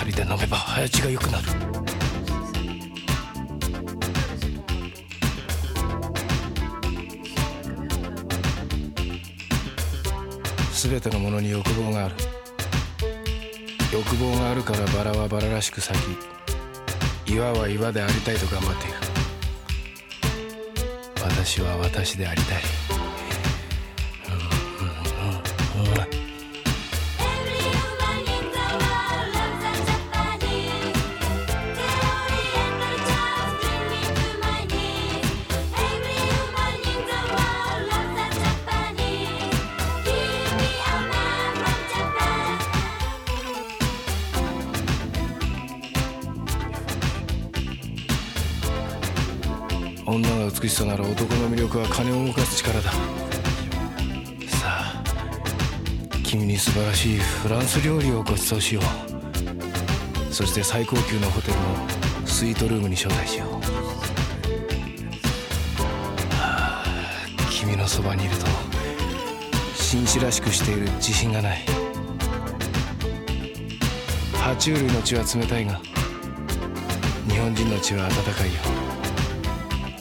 [0.05, 1.82] 二人で飲めば早血が良くなる。
[10.93, 12.15] 全てのものに欲望がある。
[13.95, 15.99] 欲望があるからバラはバラらしく咲
[17.27, 18.97] き岩は岩でありたいと頑張っている。
[21.23, 22.82] 私は私でありたい。
[56.73, 60.33] 素晴らしいフランス料理をご馳走しよう。
[60.33, 61.63] そして最高級のホテルの
[62.27, 63.51] スイートルームに招待しよう。
[66.35, 68.47] はあのそばにいると
[69.75, 71.59] 紳士らしくしている自信がない。
[74.33, 75.79] 爬虫類の血は冷たいが
[77.29, 78.61] 日本人の血は温かいよ。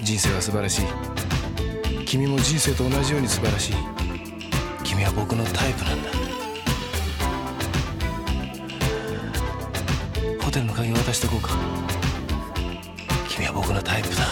[0.02, 0.86] 人生は素晴らしい。
[2.06, 3.76] 君も人生と同じように素晴らしい。
[4.86, 6.11] 君は僕のタイプなんだ。
[11.11, 11.51] 渡してこうか
[13.29, 14.23] 君は僕のタイプだ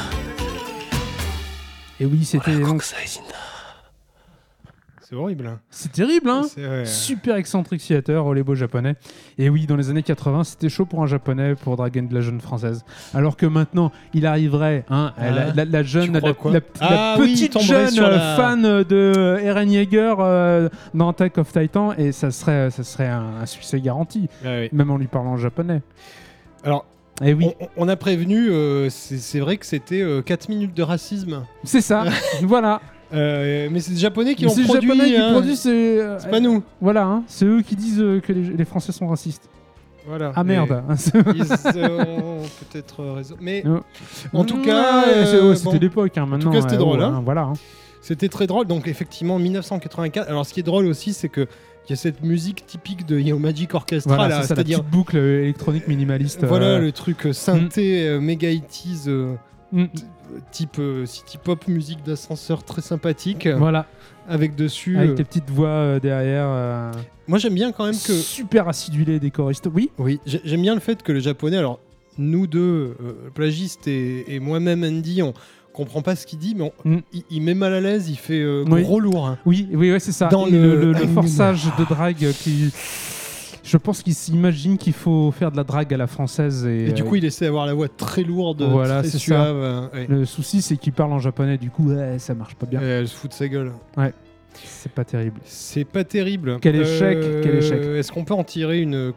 [2.00, 3.34] Et oui, c'était 俺はdonc国際人だ
[5.06, 5.46] C'est horrible.
[5.46, 5.60] hein.
[5.70, 6.42] c'est terrible, hein.
[6.48, 6.84] C'est- ouais.
[6.86, 8.96] Super excentrique fiateur, oh les beaux japonais.
[9.38, 12.20] Et oui, dans les années 80, c'était chaud pour un japonais pour draguer de la
[12.22, 12.84] jeune française.
[13.12, 16.52] Alors que maintenant, il arriverait, hein, Ah, la, la- la jeune, tu la, crois quoi
[16.52, 20.14] la- Ah la oui, il petite tomberait jeune sur euh, la- fan de Eren Yeager
[20.18, 24.48] euh, dans Attack of Titan, et ça serait, ça serait un, un succès garanti, Ouais,
[24.48, 24.70] ouais.
[24.72, 25.82] même en lui parlant en japonais.
[26.63, 26.85] Alors,
[27.21, 31.43] oui, on, on a prévenu, euh, c'est c'est vrai que c'était 4 minutes de racisme.
[31.63, 32.05] c'est ça,
[32.43, 32.81] voilà.
[33.11, 34.87] Euh, mais c'est les Japonais qui l'ont C'est les produit.
[34.89, 35.31] japonais qui hein.
[35.31, 35.69] produisent, c'est
[35.99, 36.61] euh, C'est pas nous.
[36.79, 39.49] Voilà, hein, c'est eux qui disent euh, que les, les Français sont racistes.
[40.07, 40.31] Voilà.
[40.35, 40.83] Ah merde.
[41.35, 42.41] Ils ont
[42.71, 43.35] peut-être raison.
[43.41, 43.79] Mais Euh,
[44.33, 46.17] en tout cas, c'est- euh, ouais, c'était bon, l'époque.
[46.17, 47.51] Hein, maintenant, cas, c'était euh, drôle, voilà.
[48.01, 48.65] c'était très drôle.
[48.67, 50.29] Donc effectivement, 1984.
[50.29, 51.47] Alors ce qui est drôle aussi, c'est que
[51.89, 55.41] il y a cette musique typique de Yao Magic Orchestra Voilà, là, c'est-à-dire boucle euh,
[55.41, 56.45] électronique minimaliste.
[56.45, 59.33] voilà euh, le truc euh, synthé, euh, méga 80s, euh,
[59.71, 59.85] mm,
[60.51, 63.87] type city pop, musique d'ascenseur très sympathique, voilà,
[64.27, 64.97] avec dessus.
[64.97, 66.91] avec les petites voix derrière.
[67.27, 69.67] Moi j'aime bien quand même que Super acidulé des choristes.
[69.73, 71.79] Oui, Oui, j'ai- j'aime bien le fait que le japonais, alors
[72.19, 72.95] nous deux,
[73.33, 75.33] plagiste et, et moi-même Andy, on
[75.79, 76.99] comprend pas ce qu'il dit, mais on- Mm.
[77.13, 78.83] il, il met mal à l'aise, il fait euh, Oui.
[78.83, 79.27] gros lourd.
[79.27, 79.37] hein.
[79.45, 80.27] oui, oui, ouais, c'est ça.
[80.27, 82.71] Dans Et le- le, le forçage de drague qui.
[83.63, 86.65] Je pense qu'il s'imagine qu'il faut faire de la drague à la française.
[86.65, 89.17] Et, Et du euh, coup, il essaie d'avoir la voix très lourde, Voilà, très c'est
[89.19, 89.23] ça.
[89.23, 89.55] suave.
[89.57, 90.05] euh, ouais.
[90.09, 91.57] le souci, c'est qu'il parle en japonais.
[91.59, 92.81] Du coup, ouais, ça marche pas bien.
[92.81, 93.71] Et elle se fout de sa gueule.
[94.63, 95.39] C'est pas terrible.
[95.45, 96.57] C'est pas terrible.
[96.61, 97.79] Quel échec, Euh, quel échec.
[97.83, 99.13] Est-ce qu'on peut en tirer une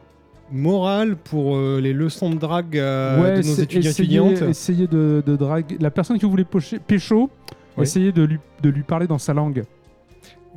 [0.53, 4.87] morale pour euh, les leçons de drague euh, ouais, de nos étudiants essayez, étudiantes essayez
[4.87, 5.77] de, de draguer.
[5.81, 7.31] La personne qui voulait pocher, pécho,
[7.77, 7.83] Oui.
[7.85, 9.65] essayez de lui, de lui parler dans sa langue.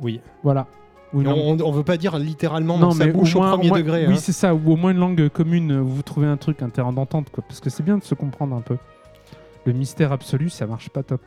[0.00, 0.20] Oui.
[0.42, 0.66] Voilà.
[1.14, 1.24] On,
[1.60, 4.06] on veut pas dire littéralement dans sa mais bouche au, moins- premier moins- degré.
[4.06, 4.18] Oui, hein.
[4.18, 4.54] c'est ça.
[4.54, 7.42] Ou au moins une langue commune, vous trouvez un truc, un terrain d'entente, quoi.
[7.46, 8.76] Parce que c'est bien de se comprendre un peu.
[9.64, 11.22] Le mystère absolu, ça marche pas top.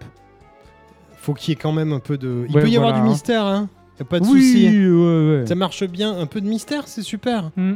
[1.17, 2.45] Faut qu'il y ait quand même un peu de.
[2.49, 3.67] Il Ouais, peut y avoir du mystère, hein.
[3.99, 4.67] Y a pas de oui, souci.
[4.89, 5.47] ouais, ouais.
[5.47, 7.49] Ça marche bien, un peu de mystère, c'est super.
[7.58, 7.73] Hmm.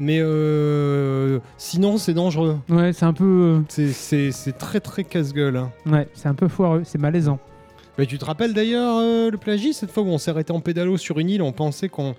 [0.00, 2.58] Mais euh, sinon, c'est dangereux.
[2.68, 5.56] Ouais, c'est un peu, C'est- C'est très très casse-gueule.
[5.56, 5.70] hein.
[5.86, 7.38] euh, ouais, c'est un peu foireux, c'est malaisant.
[7.96, 10.60] Bah, tu te rappelles d'ailleurs euh, le plagie, cette fois où on s'est arrêté en
[10.60, 12.14] pédalo sur une île, on pensait qu'on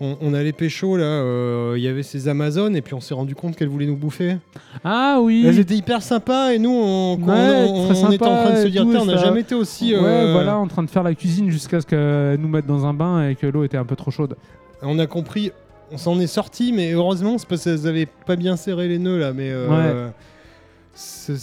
[0.00, 3.14] on, on allait pécho là, euh, il y avait ces Amazones et puis on s'est
[3.14, 4.36] rendu compte qu'elles voulaient nous bouffer.
[4.84, 5.42] Ah oui.
[5.44, 8.82] Elles étaient hyper sympas et nous on, Ouais, on- était en train de se dire
[8.84, 9.92] tout, on n'a ça- jamais été aussi.
[9.92, 12.86] Ouais, euh, voilà, en train de faire la cuisine jusqu'à ce qu'elle nous mette dans
[12.86, 14.36] un bain et que l'eau était un peu trop chaude.
[14.82, 15.50] On a compris,
[15.92, 19.18] on s'en est sorti, mais heureusement c'est parce qu'elles avaient pas bien serré les nœuds
[19.18, 20.08] là, mais euh,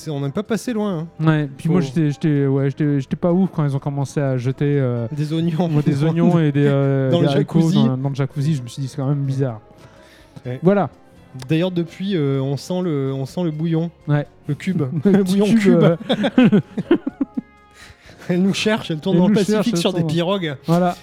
[0.10, 1.08] on n'a pas passé loin.
[1.20, 1.26] hein.
[1.26, 2.70] Ouais, puis moi j'étais j'étais ouais,
[3.20, 5.68] pas ouf quand ils ont commencé à jeter euh, Des oignons.
[5.70, 7.76] moi, des oignons et des, euh, Dans des le jacuzzi.
[7.86, 9.62] dans, dans le jacuzzi, je me suis dit c'est quand même bizarre.
[10.46, 10.60] Ouais.
[10.62, 10.90] Voilà.
[11.50, 14.26] D'ailleurs depuis, euh, on sent le, on sent le bouillon, Ouais.
[14.48, 14.84] le cube.
[15.06, 15.84] Le bouillon cube, cube.
[18.28, 20.56] Elle nous cherche, elle tourne Elle dans le Pacifique cherche, sur des pirogues.
[20.66, 20.96] voilà.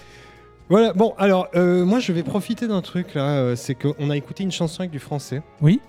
[0.72, 4.16] Voilà, bon, alors, euh, moi je vais profiter d'un truc là, euh, c'est qu'on a
[4.16, 5.42] écouté une chanson avec du français.
[5.60, 5.82] Oui.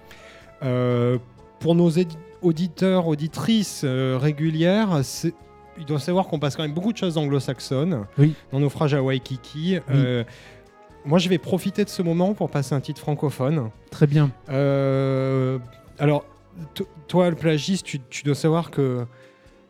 [0.61, 1.19] Euh,
[1.61, 5.33] pour nos édi- auditeurs, auditrices euh, régulières, c'est-
[5.77, 8.33] ils doivent savoir qu'on passe quand même beaucoup de choses anglo-saxonnes Oui.
[8.51, 9.79] dans naufrage à Waikiki.
[9.89, 10.25] Euh,
[11.05, 13.69] moi je vais profiter de ce moment pour passer un titre francophone.
[13.89, 14.31] Très bien.
[14.49, 15.59] Euh,
[15.97, 16.25] alors,
[16.73, 19.05] to- toi, le plagiste, tu, tu dois savoir que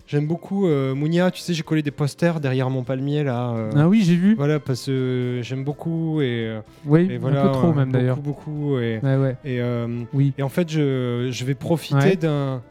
[0.07, 1.31] j'aime beaucoup euh, Mounia.
[1.31, 3.51] Tu sais, j'ai collé des posters derrière mon palmier là.
[3.51, 4.35] euh, Ah oui, j'ai vu.
[4.35, 8.17] Voilà, parce que j'aime beaucoup et, euh, Oui, et voilà, un peu trop même d'ailleurs.
[8.17, 8.79] Beaucoup, beaucoup.
[8.79, 9.35] Et, Ouais, ouais.
[9.45, 10.33] et, euh, Oui.
[10.37, 12.15] et en fait, je, je vais profiter Ouais.
[12.15, 12.61] d'un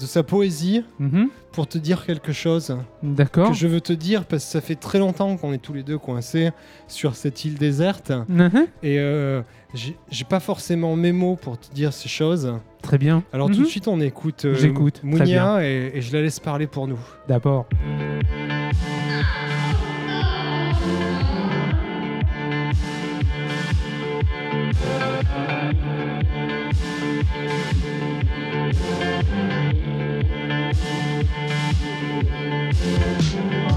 [0.00, 1.28] de sa poésie Mhm.
[1.52, 3.50] pour te dire quelque chose D'accord.
[3.50, 5.82] que je veux te dire parce que ça fait très longtemps qu'on est tous les
[5.82, 6.50] deux coincés
[6.86, 8.66] sur cette île déserte Mhm.
[8.82, 9.42] et euh,
[9.74, 12.54] j'ai pas forcément mes mots pour te dire ces choses.
[12.82, 13.24] Très bien.
[13.32, 13.64] Alors tout Mhm.
[13.64, 16.98] de suite, on écoute euh, J'écoute, Mounia et, et je la laisse parler pour nous.
[17.26, 18.57] D'abord.「
[32.88, 33.67] Música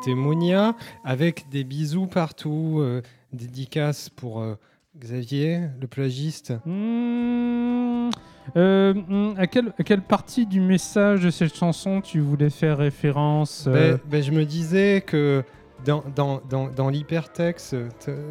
[0.00, 0.74] C'était Mounia
[1.04, 2.78] avec des bisous partout.
[2.80, 4.54] euh, dédicace pour euh,
[4.98, 6.54] Xavier, le plagiste.
[6.64, 8.08] Hmm,
[8.56, 12.78] euh, hmm, à, quelle, à quelle partie du message de cette chanson tu voulais faire
[12.78, 15.44] référence Ben- ben, je me disais que
[15.84, 17.76] dans, dans, dans, dans l'hypertexte,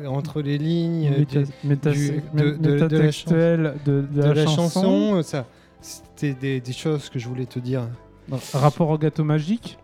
[0.07, 1.43] entre les lignes du-
[1.91, 2.51] du- de-
[3.85, 5.21] de- de la de, chanson, chanson,
[5.79, 7.87] c'était des, des choses que je voulais te dire
[8.53, 9.77] Rapport au gâteau magique?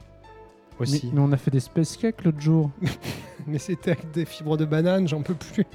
[0.80, 1.09] Aussi.
[1.13, 2.69] mais on a fait des space cakes l'autre jour.
[3.47, 5.65] Mais, c'était avec des fibres de banane, j'en peux plus.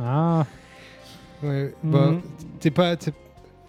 [0.00, 0.46] Ah,
[1.42, 2.20] Ouais, bah, hmm,
[2.58, 2.96] t'es pas.
[2.96, 3.12] t'es-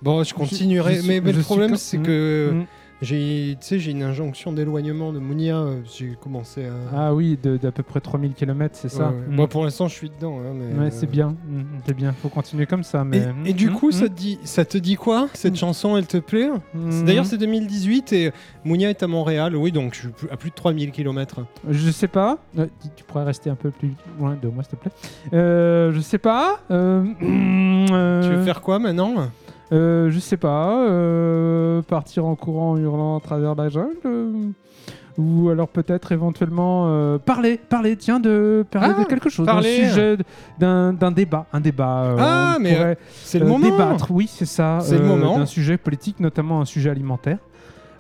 [0.02, 1.02] Bon, je continuerai.
[1.02, 2.66] je mais, mais je le problème, c'est Hmm, que hmm.
[3.02, 5.58] J'ai, tu sais, j'ai une injonction d'éloignement de Mounia.
[5.58, 6.74] euh, J'ai commencé à.
[6.94, 9.22] Ah oui, de- d'à peu près 3000 km, c'est ça Ouais, ouais.
[9.30, 9.36] Hmm.
[9.36, 10.40] Moi, pour l'instant, je suis dedans.
[10.40, 12.12] hein, mais, Ouais, euh, c'est bien, hmm, c'est bien.
[12.22, 13.04] Faut continuer comme ça.
[13.06, 13.20] Mais...
[13.46, 15.58] Et, et du coup, ça, te dit, ça te dit quoi Cette Mm.
[15.58, 16.50] chanson, elle te plaît?
[17.06, 18.32] D'ailleurs, c'est 2018 et
[18.66, 19.56] Mounia est à Montréal.
[19.56, 21.42] Oui, donc je suis à plus de 3000 km.
[21.70, 22.38] Je sais pas.
[22.58, 24.92] Euh, tu- pourrais rester un peu plus loin de moi, s'il te plaît.
[25.34, 26.60] Euh, je sais pas.
[26.70, 29.30] Euh, euh, Tu veux faire quoi maintenant?
[29.72, 30.76] Euh, Je sais pas.
[30.88, 33.96] euh, partir en courant, en hurlant à travers la jungle.
[34.06, 34.32] euh,
[35.18, 39.62] ou alors peut-être éventuellement euh, parler, parler, tiens, de parler Ah, de quelque chose, d'un
[39.62, 40.16] sujet,
[40.60, 42.04] d'un d'un débat, un débat.
[42.04, 44.78] euh, Ah, on mais, pourrait, C'est le euh, moment débattre, oui, c'est ça.
[44.82, 45.38] C'est le euh, moment.
[45.38, 47.40] D'un sujet politique, notamment un sujet alimentaire.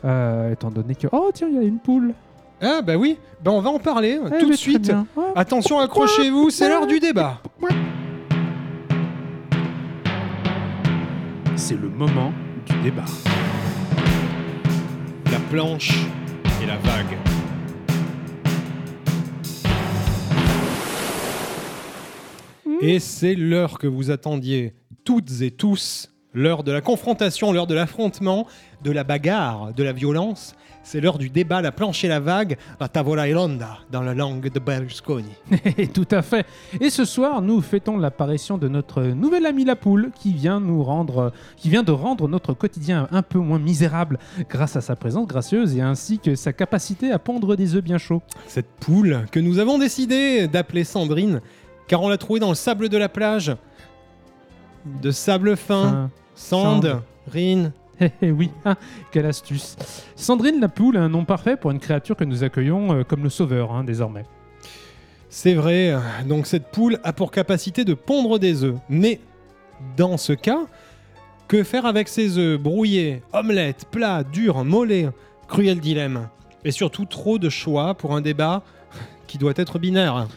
[0.05, 2.13] Euh, étant donné que oh tiens il y a une poule
[2.61, 4.89] Ah, bah oui, ben, on va en parler Eh, tout de suite.
[5.35, 7.41] Attention, accrochez-vous, c'est l'heure du débat.
[11.61, 12.33] C'est le moment
[12.65, 13.03] du débat.
[15.29, 15.93] La planche
[16.63, 17.17] et la vague.
[22.81, 27.75] Et c'est l'heure que vous attendiez toutes et tous, l'heure de la confrontation, l'heure de
[27.75, 28.47] l'affrontement,
[28.83, 30.55] de la bagarre, de la violence.
[30.81, 34.13] C'est l'heure du débat, la planche et la vague, la tavola e ronda, dans la
[34.13, 35.31] langue de Berlusconi.
[35.93, 36.45] Tout à fait.
[36.79, 40.83] Et ce soir, nous fêtons l'apparition de notre nouvel ami la poule qui vient nous
[40.83, 44.19] rendre, qui vient de rendre notre quotidien un peu moins misérable
[44.49, 47.97] grâce à sa présence gracieuse et ainsi que sa capacité à pondre des œufs bien
[47.97, 48.21] chauds.
[48.47, 51.41] Cette poule que nous avons décidé d'appeler Sandrine,
[51.87, 53.51] car on l'a trouvée dans le sable de la plage.
[55.01, 57.01] De sable fin, Enfin, sand,
[57.31, 57.71] rine.
[58.21, 58.75] Eh oui, ah,
[59.11, 59.75] quelle astuce.
[60.15, 63.23] Sandrine la poule est un nom parfait pour une créature que nous accueillons euh, comme
[63.23, 64.23] le sauveur hein, désormais.
[65.29, 65.93] C'est vrai,
[66.25, 68.77] donc cette poule a pour capacité de pondre des œufs.
[68.87, 69.19] Mais
[69.97, 70.61] dans ce cas,
[71.49, 75.09] que faire avec ces œufs Brouillés, omelette, plat, dur, mollet
[75.47, 76.29] Cruel dilemme.
[76.63, 78.61] Et surtout trop de choix pour un débat
[79.27, 80.27] qui doit être binaire.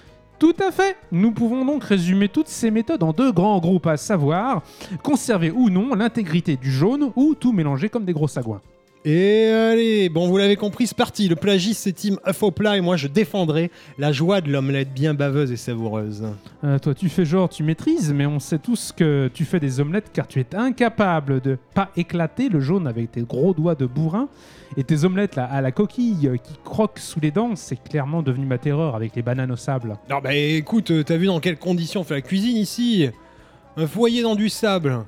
[0.43, 3.97] Tout à fait Nous pouvons donc résumer toutes ces méthodes en deux grands groupes, à
[3.97, 4.65] savoir
[5.01, 8.61] conserver ou non l'intégrité du jaune ou tout mélanger comme des gros sagouins.
[9.05, 11.27] Et allez, bon vous l'avez compris, c'est parti.
[11.27, 12.19] Le plagiste c'est team
[12.55, 16.25] plat et moi je défendrai la joie de l'omelette bien baveuse et savoureuse.
[16.63, 19.81] Euh, toi, tu fais genre, tu maîtrises, mais on sait tous que tu fais des
[19.81, 23.87] omelettes car tu es incapable de pas éclater le jaune avec tes gros doigts de
[23.87, 24.29] bourrin.
[24.77, 28.23] Et tes omelettes là, à la coquille euh, qui croquent sous les dents, c'est clairement
[28.23, 29.97] devenu ma terreur avec les bananes au sable.
[30.09, 33.09] Non bah écoute, euh, t'as vu dans quelles conditions on fait la cuisine ici?
[33.77, 35.05] Un foyer dans du sable,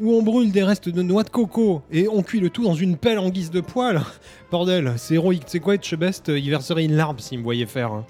[0.00, 2.74] où on brûle des restes de noix de coco, et on cuit le tout dans
[2.74, 4.00] une pelle en guise de poêle.
[4.50, 5.44] Bordel, c'est héroïque.
[5.46, 7.92] Tu sais quoi, Etchebest, euh, il verserait une larme s'il me voyait faire.
[7.92, 8.04] hein.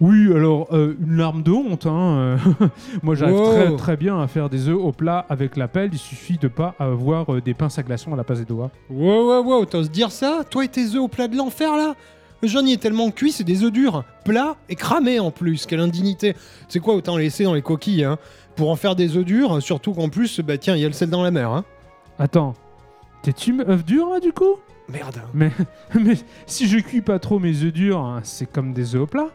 [0.00, 1.86] Oui, alors euh, une larme de honte.
[1.86, 2.38] Hein.
[2.60, 2.66] euh.
[3.02, 3.52] Moi, j'arrive Wow.
[3.52, 5.90] très, très bien à faire des œufs au plat avec la pelle.
[5.92, 8.70] Il suffit de pas avoir euh, des pinces à glaçons à la place des doigts.
[8.90, 10.42] Wow, wow, wow, t'oses dire ça?
[10.48, 11.94] Toi et tes œufs au plat de l'enfer là?
[12.40, 15.66] Le jaune y est tellement cuit, c'est des œufs durs, plats et cramés en plus.
[15.66, 16.36] Quelle indignité
[16.68, 18.16] C'est quoi, autant les laisser dans les coquilles, hein?
[18.58, 20.92] Pour en faire des œufs durs, surtout qu'en plus, bah tiens, il y a le
[20.92, 21.64] sel dans la mer, hein
[22.18, 22.54] Attends,
[23.22, 24.56] t'es-tu œuf dur là du coup?
[24.88, 25.20] Merde.
[25.32, 25.52] mais,
[25.94, 26.14] mais
[26.46, 29.28] si je cuis pas trop mes œufs durs, hein, c'est comme des œufs au plat.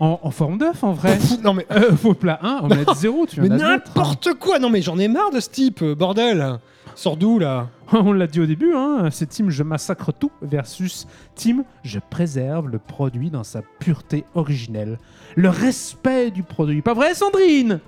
[0.00, 1.18] En, en forme d'œuf en vrai.
[1.44, 3.68] non mais Euh, au plat 1, omelette 0, tu Mais viens hein.
[3.86, 6.58] n'importe quoi Non mais j'en ai marre de ce type, euh, bordel
[6.96, 7.68] Sors d'où là?
[7.92, 11.06] On l'a dit au début, hein, c'est Team Je massacre tout versus
[11.36, 14.98] Team Je préserve le produit dans sa pureté originelle.
[15.36, 16.82] Le respect du produit.
[16.82, 17.78] Pas vrai, Sandrine?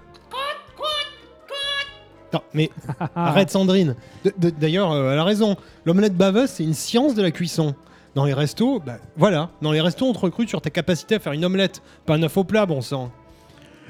[2.32, 2.70] Non mais
[3.14, 3.94] arrête Sandrine
[4.36, 5.56] D'ailleurs, euh, elle a raison.
[5.84, 7.74] L'omelette baveuse, c'est une science de la cuisson.
[8.14, 9.50] Dans les restos, bah voilà.
[9.62, 12.22] Dans les restos, on te recrute sur ta capacité à faire une omelette, pas un
[12.22, 13.10] œuf au plat, bon sang.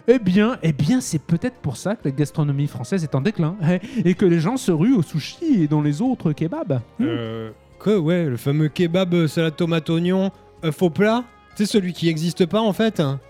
[0.09, 3.57] Eh bien, eh bien, c'est peut-être pour ça que la gastronomie française est en déclin
[3.63, 6.81] eh, et que les gens se ruent au sushi et dans les autres kebabs.
[7.01, 7.51] Euh...
[7.79, 10.33] Que ouais, le fameux kebab euh, salade tomate oignon,
[10.65, 11.25] œuf au plat?
[11.55, 13.21] C'est celui qui n'existe pas en fait hein.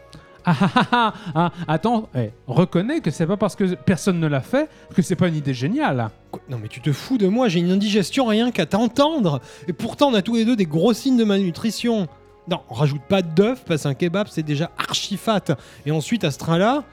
[0.44, 4.26] Ah ah ah ah, ah, attends, eh, reconnais que c'est pas parce que personne ne
[4.26, 6.10] l'a fait que c'est pas une idée géniale.
[6.48, 10.08] Non mais tu te fous de moi, j'ai une indigestion rien qu'à t'entendre Et pourtant
[10.08, 12.08] on a tous les deux des gros signes de malnutrition
[12.48, 15.44] Non, on rajoute pas d'œuf parce qu'un kebab c'est déjà archi fat.
[15.86, 16.84] Et ensuite à ce train-là,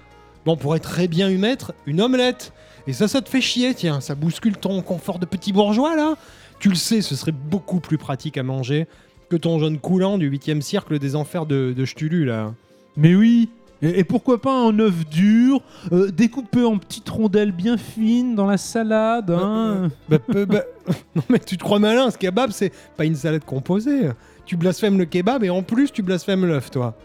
[0.46, 2.54] bon, on pourrait très bien y mettre une omelette.
[2.88, 6.16] Et ça, ça te fait chier, tiens, ça bouscule ton confort de petit bourgeois là.
[6.60, 8.88] Tu le sais, ce serait beaucoup plus pratique à manger
[9.30, 12.54] que ton jaune coulant du 8 cercle des enfers de, de là.
[12.98, 13.50] Mais oui
[13.82, 18.48] et, et pourquoi pas un œuf dur, euh, découpé en petites rondelles bien fines dans
[18.48, 19.90] la salade hein.
[20.10, 20.64] Bah, bah, bah,
[21.16, 24.10] non mais tu te crois malin, ce kebab c'est pas une salade composée.
[24.48, 26.96] Tu blasphèmes le kebab et en plus tu blasphèmes l'œuf toi.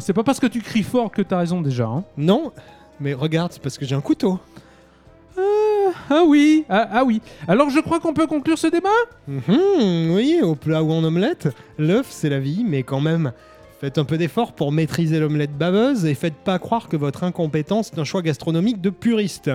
[0.00, 1.86] C'est pas parce que tu cries fort que t'as raison déjà.
[1.86, 2.04] hein.
[2.18, 2.52] Non,
[3.00, 4.38] mais regarde, c'est parce que j'ai un couteau.
[6.10, 7.20] Ah oui, ah, ah oui.
[7.48, 8.88] Alors je crois qu'on peut conclure ce débat?
[9.28, 13.32] Mhm, oui, au plat ou en omelette, l'œuf c'est la vie, mais quand même,
[13.82, 17.90] faites un peu d'effort pour maîtriser l'omelette baveuse et faites pas croire que votre incompétence
[17.92, 19.50] est un choix gastronomique de puriste.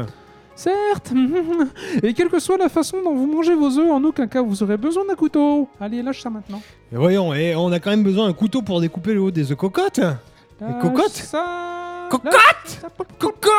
[0.53, 1.13] Certes.
[2.03, 4.63] Et quelle que soit la façon dont vous mangez vos œufs, en aucun cas vous
[4.63, 5.69] aurez besoin d'un couteau.
[5.80, 6.61] Allez, lâche ça maintenant.
[6.91, 9.49] Et voyons, et on a quand même besoin d'un couteau pour découper le haut des
[9.49, 9.99] œufs cocottes.
[9.99, 12.07] Lâche cocotte ça.
[12.09, 13.49] Cocotte Lâche ça, Cocotte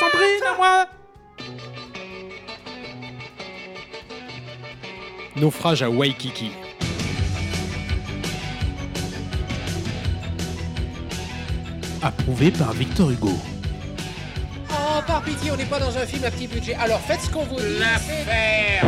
[0.00, 0.86] Sandrine, à moi
[5.36, 6.52] Naufrage à Waikiki.
[12.06, 13.30] Approuvé par Victor Hugo.
[14.70, 16.74] Oh, par pitié, on n'est pas dans un film à petit budget.
[16.74, 17.80] Alors faites ce qu'on vous dit.
[17.80, 18.84] L'affaire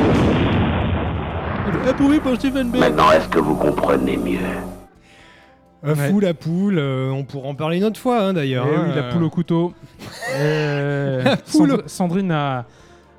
[1.88, 2.78] Approuvé par Stephen Bay.
[2.78, 4.38] Maintenant, est-ce que vous comprenez mieux?
[5.82, 5.96] Ouais.
[5.96, 8.66] fou la poule, euh, on pourra en parler une autre fois hein, d'ailleurs.
[8.70, 9.12] Eh hein, oui, la euh.
[9.12, 9.72] poule au couteau.
[10.36, 11.34] Euh,
[11.86, 12.66] Sandrine a,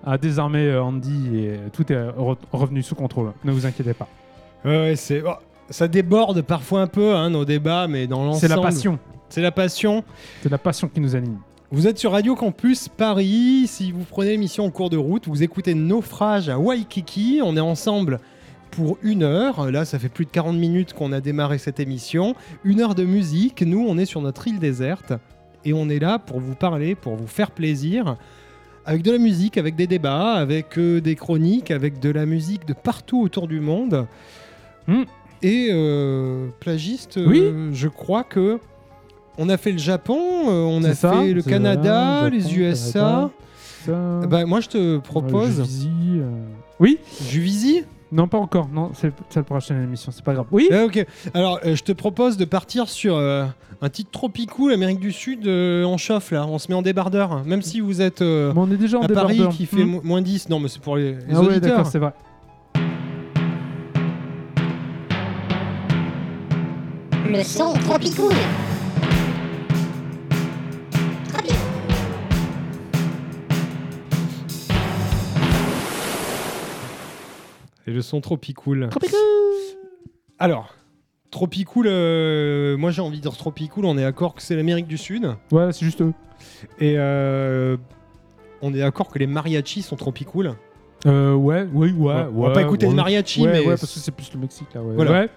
[0.05, 3.33] a désarmé Andy et tout est re- revenu sous contrôle.
[3.43, 4.07] Ne vous inquiétez pas.
[4.63, 5.21] Ouais, c'est.
[5.25, 5.33] oh,
[5.69, 8.39] ça déborde parfois un peu hein, nos débats, mais dans l'ensemble.
[8.39, 8.97] C'est la passion.
[9.29, 10.03] C'est la passion.
[10.41, 11.37] C'est la passion qui nous anime.
[11.71, 13.65] Vous êtes sur Radio Campus Paris.
[13.67, 17.41] Si vous prenez l'émission en cours de route, vous écoutez Naufrage à Waikiki.
[17.43, 18.19] On est ensemble
[18.71, 19.69] pour une heure.
[19.69, 22.35] Là, ça fait plus de 40 minutes qu'on a démarré cette émission.
[22.63, 23.61] Une heure de musique.
[23.61, 25.13] Nous, on est sur notre île déserte.
[25.63, 28.15] Et on est là pour vous parler, pour vous faire plaisir.
[28.85, 32.65] Avec de la musique, avec des débats, avec euh, des chroniques, avec de la musique
[32.65, 34.07] de partout autour du monde.
[34.87, 35.03] Hmm.
[35.43, 37.43] Et euh, plagiste, euh, Oui.
[37.73, 38.59] je crois que
[39.37, 40.17] on a fait le Japon,
[40.47, 42.99] euh, on a ça, fait le Canada, les Japon, USA.
[42.99, 43.29] Canada.
[43.85, 46.29] Ça, Bah, moi, je te euh, propose Juvisy, euh,
[46.79, 46.97] Oui
[47.29, 47.83] Juvisy.
[48.11, 48.67] Non, pas encore.
[48.73, 50.11] Non, c'est ça pour acheter l'émission.
[50.11, 50.47] C'est pas grave.
[50.51, 51.05] Oui Ah, ok.
[51.35, 53.45] Alors, euh, je te propose de partir sur euh,
[53.83, 56.45] un titre tropico, l'Amérique du Sud, euh, en chauffe là.
[56.47, 57.43] On se met en débardeur.
[57.45, 59.89] Même si vous êtes euh, Mais on est déjà en à Paris qui fait Hmm.
[59.91, 60.49] mo- moins 10.
[60.49, 61.61] Non, mais c'est pour les, les Ah ouais, auditeurs.
[61.77, 62.13] d'accord, c'est vrai.
[67.31, 68.33] Le son tropicool.
[77.89, 78.87] Et le son tropicool.
[80.37, 80.75] Alors,
[81.31, 84.97] tropicool, euh, moi j'ai envie de dire tropicool, on est d'accord que c'est l'Amérique du
[84.97, 85.27] Sud.
[85.51, 86.13] Ouais, c'est juste eux.
[86.79, 87.77] Et euh,
[88.61, 90.53] on est d'accord que les mariachis sont tropicool.
[91.07, 92.13] Euh, ouais, oui, ouais.
[92.13, 92.91] Ouais, on va pas écouter ouais.
[92.91, 94.81] le mariachi, Ouais, mais- ouais, parce que c'est plus le Mexique là.
[94.83, 94.93] Ouais.
[94.95, 95.11] Voilà.
[95.11, 95.29] Ouais.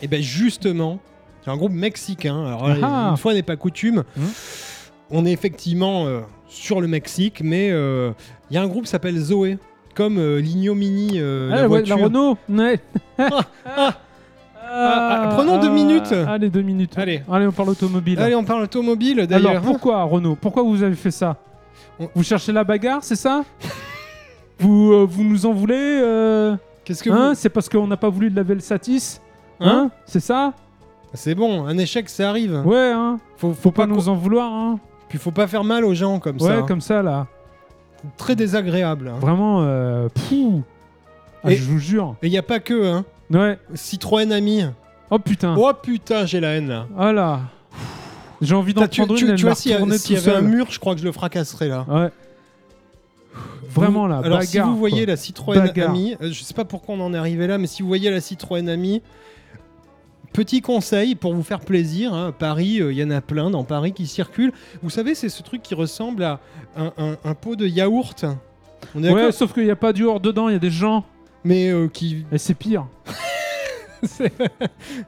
[0.00, 0.98] Et ben justement,
[1.44, 2.46] c'est un groupe mexicain.
[2.46, 3.08] Alors Ah.
[3.10, 4.26] une fois n'est pas coutume, Mhm.
[5.10, 8.12] on est effectivement euh, sur le Mexique, mais euh,
[8.50, 9.58] il y a un groupe qui s'appelle Zoé,
[9.96, 11.96] comme euh, l'ignominie, euh, Ah, la ouais, voiture.
[11.96, 12.38] la Renault.
[12.48, 12.80] Ouais.
[13.18, 13.40] Ah,
[13.76, 13.94] ah.
[14.68, 16.12] Ah, prenons deux minutes.
[16.12, 16.92] Allez, deux minutes.
[16.98, 17.22] Allez.
[17.30, 18.18] Allez, on parle automobile.
[18.20, 19.50] Allez, on parle automobile d'ailleurs.
[19.50, 21.36] Alors pourquoi Renault Pourquoi vous avez fait ça
[22.00, 23.44] On- Vous cherchez la bagarre, c'est ça
[24.58, 27.34] vous, euh, vous nous en voulez euh, Qu'est-ce que hein vous...
[27.36, 29.20] C'est parce qu'on n'a pas voulu de laver le Satis
[29.60, 30.52] Hein Hein C'est ça
[31.14, 32.60] C'est bon, un échec, ça arrive.
[32.66, 34.78] Ouais, hein Faut, faut Faut pas pas nous en vouloir, hein
[35.08, 36.46] Puis faut pas faire mal aux gens comme ça.
[36.46, 36.64] Ouais, hein.
[36.66, 37.28] comme ça, là.
[38.16, 39.08] Très désagréable.
[39.08, 39.18] hein.
[39.20, 40.08] Vraiment, euh.
[41.44, 42.16] Ah, Et- je vous jure.
[42.22, 43.04] Et il y a pas que hein.
[43.30, 43.58] Ouais.
[43.74, 44.64] Citroën ami.
[45.10, 45.54] Oh putain.
[45.58, 46.86] Oh putain, j'ai la haine là.
[46.98, 47.40] Oh là.
[48.42, 49.76] J'ai envie d'en Putain, tu, prendre tu- une, elle tu m'a vois, s'il y a-
[49.78, 50.48] retourné s'il y tout avait un seul.
[50.48, 51.86] mur, je crois que je le fracasserais là.
[51.88, 52.10] Ouais.
[53.70, 55.12] Vraiment là, Alors si vous voyez quoi.
[55.12, 55.90] la Citroën Bagarre.
[55.90, 58.10] Ami, euh, je sais pas pourquoi on en est arrivé là, mais si vous voyez
[58.10, 59.02] la Citroën Ami,
[60.36, 63.64] petit conseil pour vous faire plaisir, hein, Paris, euh, il y en a plein dans
[63.64, 64.52] Paris qui circulent.
[64.82, 66.40] Vous savez, c'est ce truc qui ressemble à
[66.76, 68.26] un, un- un pot de yaourt.
[68.94, 70.70] On est Ouais, sauf qu'il n'y a pas du hors dedans, il y a des
[70.70, 71.04] gens.
[71.42, 72.86] Mais euh, qui Et c'est pire.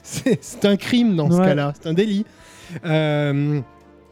[0.01, 2.25] c'est un crime dans ce cas-là, c'est un délit.
[2.85, 3.59] Euh,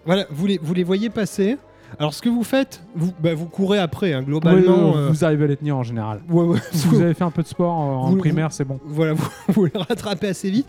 [0.06, 1.58] voilà, vous les, vous les voyez passer.
[2.00, 4.98] Alors ce que vous faites, vous, bah, vous courez après, hein, globalement.
[4.98, 6.20] Euh, Vous arrivez à les tenir en général.
[6.30, 8.66] ouais, ouais, Si vous- vous avez fait un peu de sport en vous- primaire, c'est
[8.66, 8.80] bon.
[8.86, 9.14] voilà,
[9.48, 10.68] vous les rattrapez assez vite.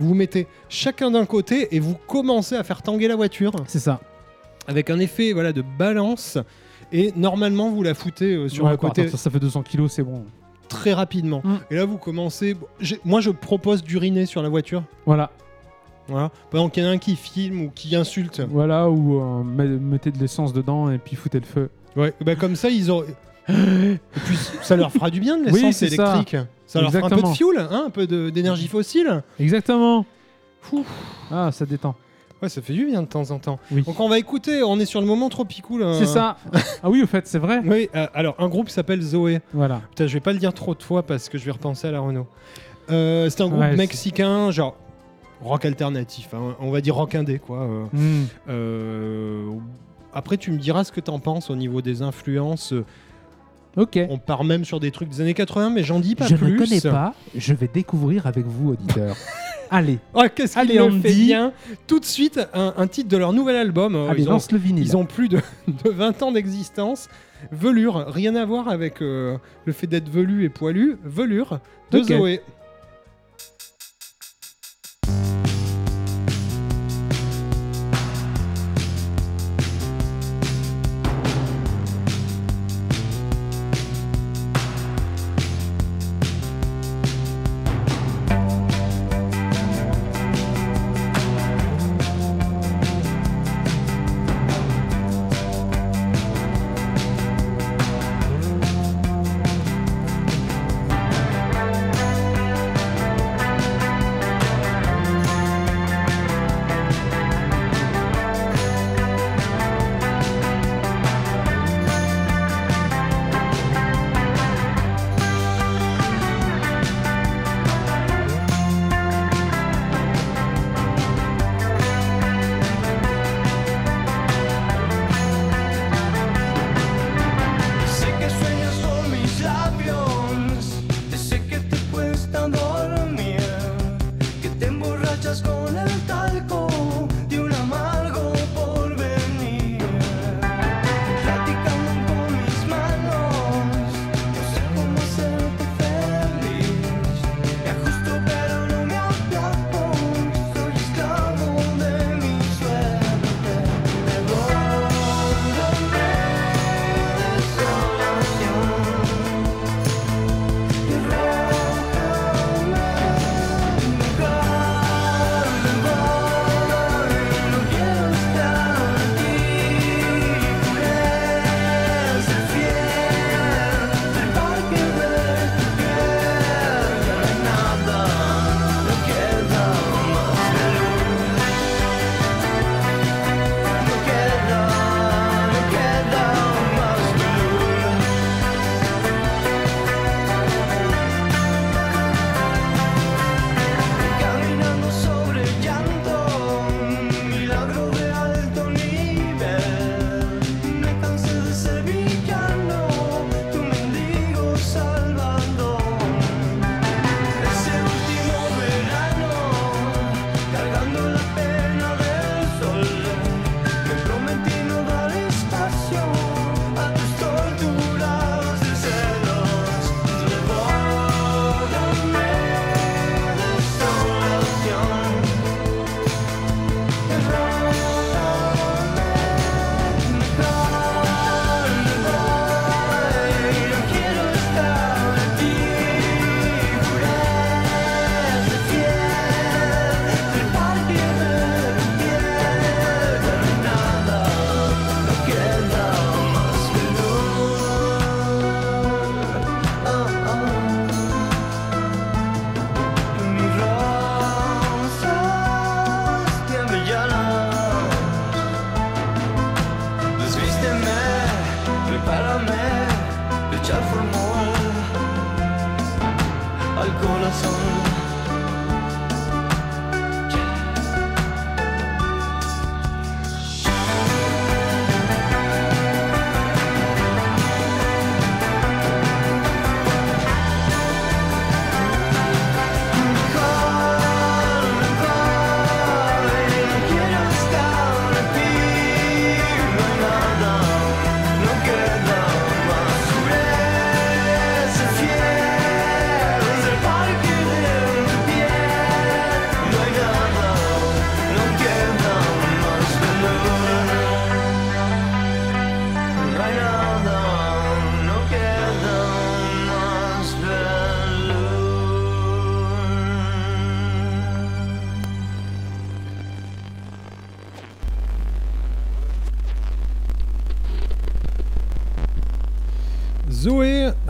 [0.00, 3.78] Vous vous mettez chacun d'un côté et vous commencez à faire tanguer la voiture C'est
[3.80, 4.00] ça.
[4.66, 6.38] avec un effet voilà de balance.
[6.92, 9.92] Et normalement, vous la foutez euh, sur Ouais, un côté ça, ça fait 200 kilos,
[9.92, 10.24] c'est bon.
[10.68, 11.42] très rapidement.
[11.44, 11.54] Mm.
[11.70, 12.56] Et là, vous commencez.
[12.80, 14.82] j'ai- moi, je propose d'uriner sur la voiture.
[15.04, 15.30] Voilà.
[16.08, 16.30] Voilà.
[16.50, 18.40] Pendant qu'il y en a un qui filme ou qui insulte.
[18.50, 21.68] Voilà, ou euh, met- mettez de l'essence dedans et puis foutez le feu.
[21.96, 23.02] Ouais, bah comme ça, ils ont.
[23.48, 26.14] Et puis ça leur fera du bien de Oui, l'essence c'est ça.
[26.16, 26.36] électrique.
[26.68, 26.80] Ça.
[26.80, 29.24] leur fera un peu de fuel, hein, un peu d'énergie fossile.
[29.40, 30.06] Exactement.
[31.30, 31.96] Ah, ça détend.
[32.40, 33.58] Ouais, ça fait du bien de temps en temps.
[33.72, 33.82] Oui.
[33.82, 35.84] Donc on va écouter, on est sur le moment trop cool.
[35.94, 36.36] C'est ça.
[36.82, 37.60] ah oui, au fait, c'est vrai.
[37.64, 39.40] Oui, euh, alors un groupe s'appelle Zoé.
[39.52, 39.80] Voilà.
[39.90, 41.90] Putain, je vais pas le dire trop de fois parce que je vais repenser à
[41.90, 42.28] la Renault.
[42.90, 44.76] Euh, c'est un groupe Ouais, mexicain, genre
[45.42, 47.58] rock alternatif, hein, on va dire rock indé quoi.
[47.62, 47.84] euh.
[47.92, 48.26] Hmm.
[48.48, 49.50] Euh,
[50.12, 52.72] après, tu me diras ce que t'en penses au niveau des influences.
[53.76, 53.98] Ok.
[54.10, 56.52] On part même sur des trucs des années 80, mais j'en dis pas je plus.
[56.52, 57.14] ne connais pas.
[57.36, 59.16] Je vais découvrir avec vous, auditeurs.
[59.70, 61.00] Allez, Oh, qu'est-ce qu'il Allez, le Andy.
[61.02, 61.52] fait bien
[61.86, 63.94] Tout de suite, un, un titre de leur nouvel album.
[63.96, 64.82] Euh, allez, ils, ont, lance le vinyle.
[64.82, 65.36] ils ont plus de,
[65.84, 67.08] de 20 ans d'existence.
[67.52, 70.96] Velure, rien à voir avec euh, le fait d'être velu et poilu.
[71.04, 71.60] Velure
[71.90, 72.02] de.
[72.02, 72.40] Zoé.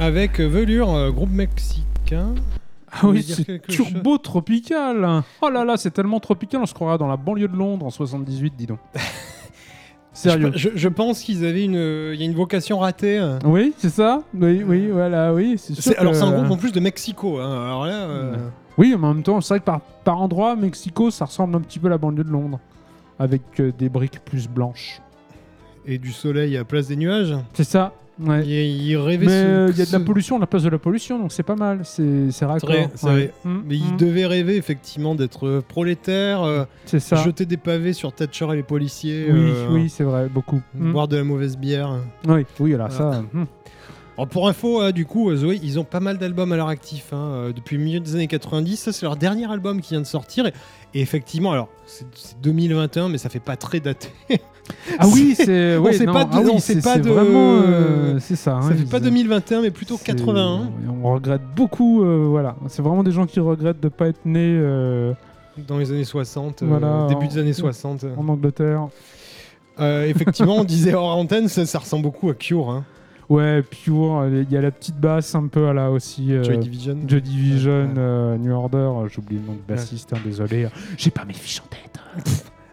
[0.08, 2.34] Avec Velure, euh, groupe mexicain.
[2.90, 5.22] Ah oui, c'est turbo tropical.
[5.42, 7.90] Oh là là, c'est tellement tropical, on se croirait dans la banlieue de Londres en
[7.90, 8.78] 78, dis donc.
[10.14, 10.50] Sérieux.
[10.54, 11.74] Je, pense qu'ils avaient une,
[12.14, 13.18] il y a une vocation ratée.
[13.18, 13.38] hein.
[13.44, 14.22] Oui, c'est ça.
[14.34, 15.56] Oui, oui, voilà, oui.
[15.58, 17.38] C'est alors c'est un groupe en plus de Mexico.
[17.38, 17.66] hein.
[17.66, 18.36] Alors là, euh,
[18.78, 21.60] Oui, mais en même temps, c'est vrai que par, par endroit, Mexico, ça ressemble un
[21.60, 22.58] petit peu à la banlieue de Londres.
[23.20, 25.00] Avec euh, des briques plus blanches.
[25.86, 27.36] et du soleil à place des nuages.
[27.52, 27.92] C'est ça.
[28.20, 28.42] Ouais.
[28.44, 28.50] Il,
[28.88, 29.26] il rêvait.
[29.26, 31.18] Mais ce- euh, il y a de la pollution à la place de la pollution,
[31.18, 31.80] donc c'est pas mal.
[31.84, 32.68] C'est c'est raccord.
[32.70, 33.10] vrai, Ouais.
[33.10, 33.32] vrai.
[33.44, 33.96] Mm, Mais il mm.
[33.96, 37.16] devait rêver effectivement d'être euh, prolétaire, euh, ça.
[37.16, 40.60] jeter des pavés sur Thatcher et les policiers, Oui, euh, oui, c'est vrai, beaucoup.
[40.74, 41.90] Boire de la mauvaise bière.
[42.26, 42.90] Oui, oui, là, Ah.
[42.90, 43.22] ça.
[44.26, 47.12] Pour info, euh, du coup, euh, Zoé, ils ont pas mal d'albums à leur actif
[47.12, 48.76] hein, euh, depuis le milieu des années 90.
[48.76, 50.46] Ça, c'est leur dernier album qui vient de sortir.
[50.46, 50.52] Et,
[50.94, 54.08] et effectivement, alors c'est c'est 2021, mais ça fait pas très daté.
[54.98, 55.76] Ah oui, c'est.
[55.76, 58.18] Ouais, sait non, pas de- ah oui, c'est- pas c'est de- vraiment.
[58.18, 58.60] c'est ça.
[58.60, 60.70] ça hein, fait ils- pas 2021, mais plutôt c'est- 81
[61.02, 62.02] On regrette beaucoup.
[62.30, 62.56] voilà.
[62.68, 64.58] C'est vraiment des gens qui regrettent de pas être nés
[65.66, 68.04] dans les années 60, euh, Voilà, début en- des années 60.
[68.16, 68.88] en Angleterre.
[69.80, 72.70] Effectivement, on disait hors antenne, ça, ça ressemble beaucoup à Cure.
[72.70, 72.84] Hein.
[73.28, 76.32] Ouais, Pure, il y a la petite basse un peu à la aussi.
[76.32, 76.96] euh, Joy Division.
[77.06, 80.68] Joy Division, euh, New Order, j'ai oublié le nom de bassiste, hein, désolé.
[80.96, 82.00] J'ai pas mes fiches en tête.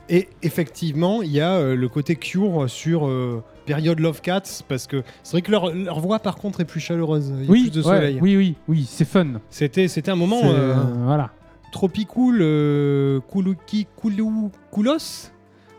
[0.08, 4.88] Et effectivement, il y a euh, le côté Cure sur euh, période Love Cats, parce
[4.88, 7.34] que c'est vrai que leur, leur voix, par contre, est plus chaleureuse.
[7.39, 8.20] Il y a Oui, plus de ouais, soleil.
[8.22, 9.41] oui, oui, oui, c'est fun.
[9.49, 10.76] C'était, c'était un moment euh,
[11.06, 11.32] voilà.
[11.74, 15.32] tropicool, couluki, coulou, coolos.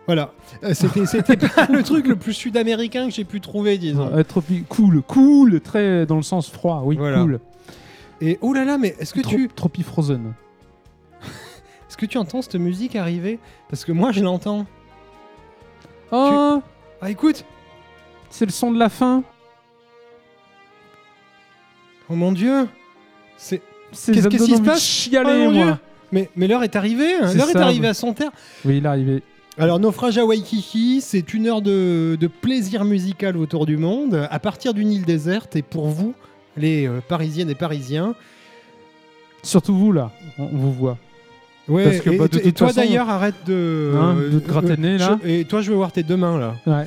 [0.06, 0.32] Voilà.
[0.62, 4.08] Euh, C'était, c'était pas le truc le plus sud-américain que j'ai pu trouver, disons.
[4.14, 7.20] Euh, tropi- cool, cool, très dans le sens froid, oui, Voilà.
[7.22, 7.40] cool.
[8.20, 10.32] Et oh là là, mais est-ce que Trop- tu, Tropi Frozen.
[11.88, 13.38] est-ce que tu entends cette musique arriver?
[13.68, 14.64] Parce que moi, je l'entends.
[16.12, 16.62] Oh,
[17.02, 17.44] Ah, écoute.
[18.30, 19.24] c'est le son de la fin.
[22.08, 22.68] Oh mon dieu.
[23.36, 23.60] C'est.
[23.92, 24.82] C'est- Qu'est-ce ça me qu'est-ce donne qui se envie de passe?
[24.82, 25.64] chialer, Oh mon moi.
[25.66, 25.74] Dieu.
[26.12, 27.14] Mais, mais l'heure est arrivée.
[27.16, 27.26] hein.
[27.28, 28.30] C'est L'heure est ça, arrivée à son terme.
[28.64, 29.22] Oui, il est arrivé.
[29.58, 34.38] Alors, Naufrage à Waikiki, c'est une heure de, de plaisir musical autour du monde, à
[34.38, 36.14] partir d'une île déserte, et pour vous,
[36.58, 38.14] les euh, Parisiennes et Parisiens.
[39.42, 40.98] Surtout vous, là, on, vous voit.
[41.68, 44.38] Ouais, Parce que, et, bah, de et toute toi façon- d'ailleurs, arrête de, Hein, de
[44.38, 45.18] te gratter le nez, là.
[45.24, 46.54] je- et toi, je veux voir tes deux mains, là.
[46.66, 46.84] Ouais.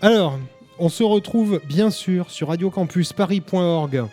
[0.00, 0.38] Alors,
[0.78, 4.04] on se retrouve bien sûr sur radiocampusparis.org.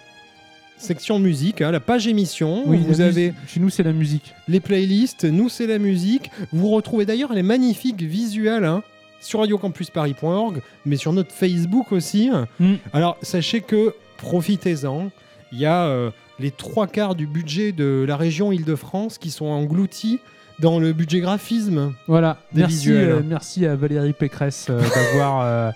[0.78, 2.63] Section musique, hein, la page émission.
[2.65, 4.34] Oui, vous avez Chez nous, c'est la musique.
[4.47, 6.30] les playlists, nous c'est la musique.
[6.51, 8.84] Vous retrouvez d'ailleurs les magnifiques visuels hein,
[9.21, 12.30] sur radiocampusparis.org, mais sur notre Facebook aussi.
[12.59, 12.73] Mm.
[12.93, 15.09] Alors sachez que profitez-en,
[15.51, 19.45] il y a euh, les trois quarts du budget de la région Île-de-France qui sont
[19.45, 20.19] engloutis
[20.59, 21.93] dans le budget graphisme.
[22.07, 22.38] Voilà.
[22.53, 23.09] Des Merci, visuels.
[23.09, 25.73] euh, merci à Valérie Pécresse euh, d'avoir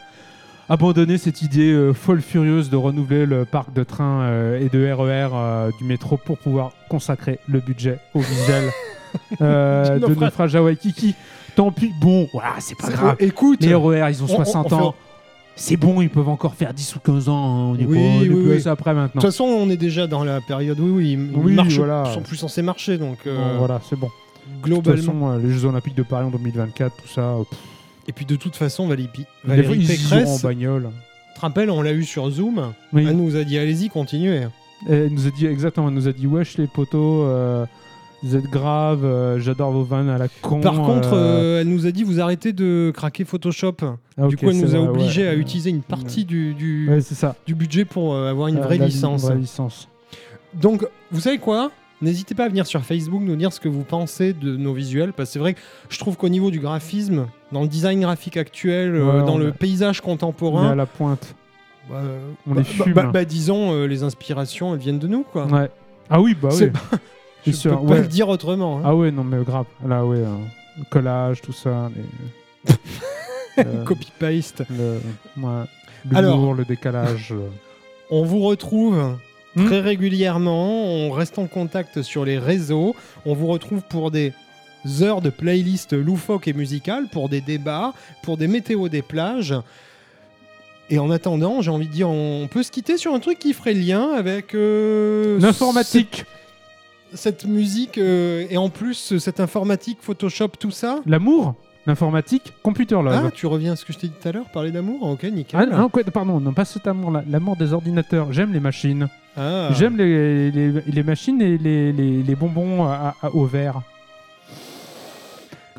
[0.69, 4.91] abandonné cette idée euh, folle furieuse de renouveler le parc de trains euh, et de
[4.91, 8.71] RER euh, du métro pour pouvoir consacrer le budget au visuel
[9.39, 10.55] de naufrage.
[10.55, 11.15] à Waikiki.
[11.55, 11.91] Tant pis.
[11.99, 13.15] Bon, voilà, c'est pas grave.
[13.19, 14.95] Écoute, Les RER, ils ont on- on- 60 on fait- ans.
[15.55, 17.35] C'est bon, ils peuvent encore faire 10 ou 15 ans.
[17.35, 18.67] hein, On est Oui, pas, oui, oui.
[18.67, 19.21] après de maintenant.
[19.21, 20.79] toute façon, on est déjà dans la période.
[20.79, 22.03] Oui, ils Oui, marchent- voilà.
[22.07, 24.07] ils sont plus censés marcher, donc Bon, voilà, c'est bon.
[24.07, 25.31] De toute globalement.
[25.31, 27.35] façon, les Jeux Olympiques de Paris en 2024, tout ça.
[27.49, 27.59] pff,
[28.09, 29.09] Et puis de toute façon, Valérie,
[29.43, 30.89] Valérie y iront en Pécresse, bagnole.
[31.29, 32.73] tu te rappelles, on l'a eu sur Zoom.
[32.91, 33.05] Oui.
[33.07, 34.47] Elle nous a dit allez-y, continuez.
[34.89, 37.65] Et Elle nous a dit exactement, elle nous a dit wesh les potos, euh,
[38.23, 40.59] vous êtes graves, euh, j'adore vos vannes à la con.
[40.59, 41.17] Par contre, euh,
[41.57, 43.75] euh, elle nous a dit vous arrêtez de craquer Photoshop.
[44.17, 45.27] ah, du coup, elle nous a vrai, obligé ouais.
[45.27, 47.35] à utiliser une partie du, du, Ouais, c'est ça.
[47.45, 49.21] du budget pour avoir une Euh, vraie licence.
[49.21, 49.87] vraie licence.
[50.59, 51.69] Donc, vous savez quoi?
[52.01, 55.11] N'hésitez pas à venir sur Facebook nous dire ce que vous pensez de nos visuels,
[55.13, 58.37] parce que c'est vrai que je trouve qu'au niveau du graphisme, dans le design graphique
[58.37, 61.35] actuel, euh, Ouais, dans le a- paysage On est à contemporain, la pointe.
[61.89, 62.93] bah, euh, on bah, les fume.
[62.93, 65.45] bah, bah, disons, euh, les inspirations, elles viennent de nous, quoi.
[65.47, 65.69] Ouais.
[66.09, 66.69] Ah oui, bah oui.
[67.47, 68.79] Je sûr, peux pas le dire autrement.
[68.79, 68.83] hein.
[68.85, 69.65] Ah ouais, non mais grave.
[69.87, 70.39] Là, ouais, hein.
[70.77, 71.89] le collage, tout ça.
[71.95, 72.73] les-
[73.57, 74.63] Euh, Copy-paste.
[74.69, 74.99] le,
[75.41, 75.63] ouais,
[76.15, 77.31] Alors- le décalage.
[77.33, 77.47] euh.
[78.09, 79.15] On vous retrouve
[79.55, 79.65] Hmm.
[79.65, 82.95] très régulièrement, on reste en contact sur les réseaux,
[83.25, 84.31] on vous retrouve pour des
[85.01, 89.53] heures de playlists loufoques et musicales, pour des débats, pour des météos des plages.
[90.89, 93.53] Et en attendant, j'ai envie de dire, on peut se quitter sur un truc qui
[93.53, 96.25] ferait lien avec euh, L'informatique,
[97.11, 100.99] cette, cette musique euh, et en plus cette informatique, Photoshop, tout ça.
[101.05, 101.53] l'amour,
[101.85, 103.21] l'informatique, computer love.
[103.27, 105.19] Ah, tu reviens à ce que je t'ai dit tout à l'heure, parler d'amour Ok,
[105.25, 105.69] Ah, nickel.
[105.69, 108.33] non, quoi, pardon, non pas cet amour-là, l'amour des ordinateurs.
[108.33, 109.09] J'aime les machines.
[109.37, 109.69] Ah.
[109.73, 113.81] J'aime les, les, les machines et les bonbons à- à- au verre.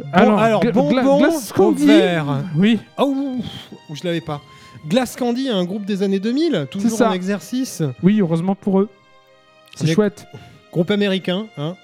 [0.05, 1.75] Bon, alors, bonbon Glace au.
[2.57, 3.37] Oui, Oh,
[3.93, 4.41] je l'avais pas.
[4.89, 7.11] Glass Candy, un groupe des années 2000, toujours ça.
[7.11, 7.83] en exercice.
[8.03, 8.89] oui, heureusement pour eux.
[9.75, 10.27] C'est chouette.
[10.73, 11.75] Groupe américain, hein.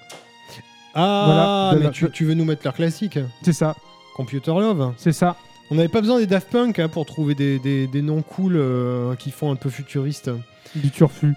[0.95, 3.75] Ah, Voilà, mais la- tu, tu veux nous mettre leur classique C'est ça,
[4.15, 4.93] Computer Love.
[4.97, 5.35] c'est ça.
[5.69, 8.55] On n'avait pas besoin des Daft Punk hein, pour trouver des, des- des noms cool
[8.55, 10.31] euh, qui font un peu futuriste.
[10.75, 11.33] Du turfu.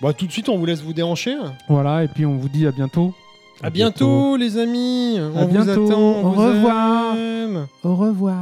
[0.00, 1.34] Bon, tout de suite, on vous laisse vous déhancher.
[1.68, 3.14] Voilà, et puis on vous dit à bientôt.
[3.62, 5.18] À bientôt, les amis.
[5.18, 5.86] On À vous bientôt.
[5.88, 6.00] attend.
[6.00, 7.16] on Au vous revoir.
[7.16, 7.66] aime.
[7.82, 8.36] Au revoir.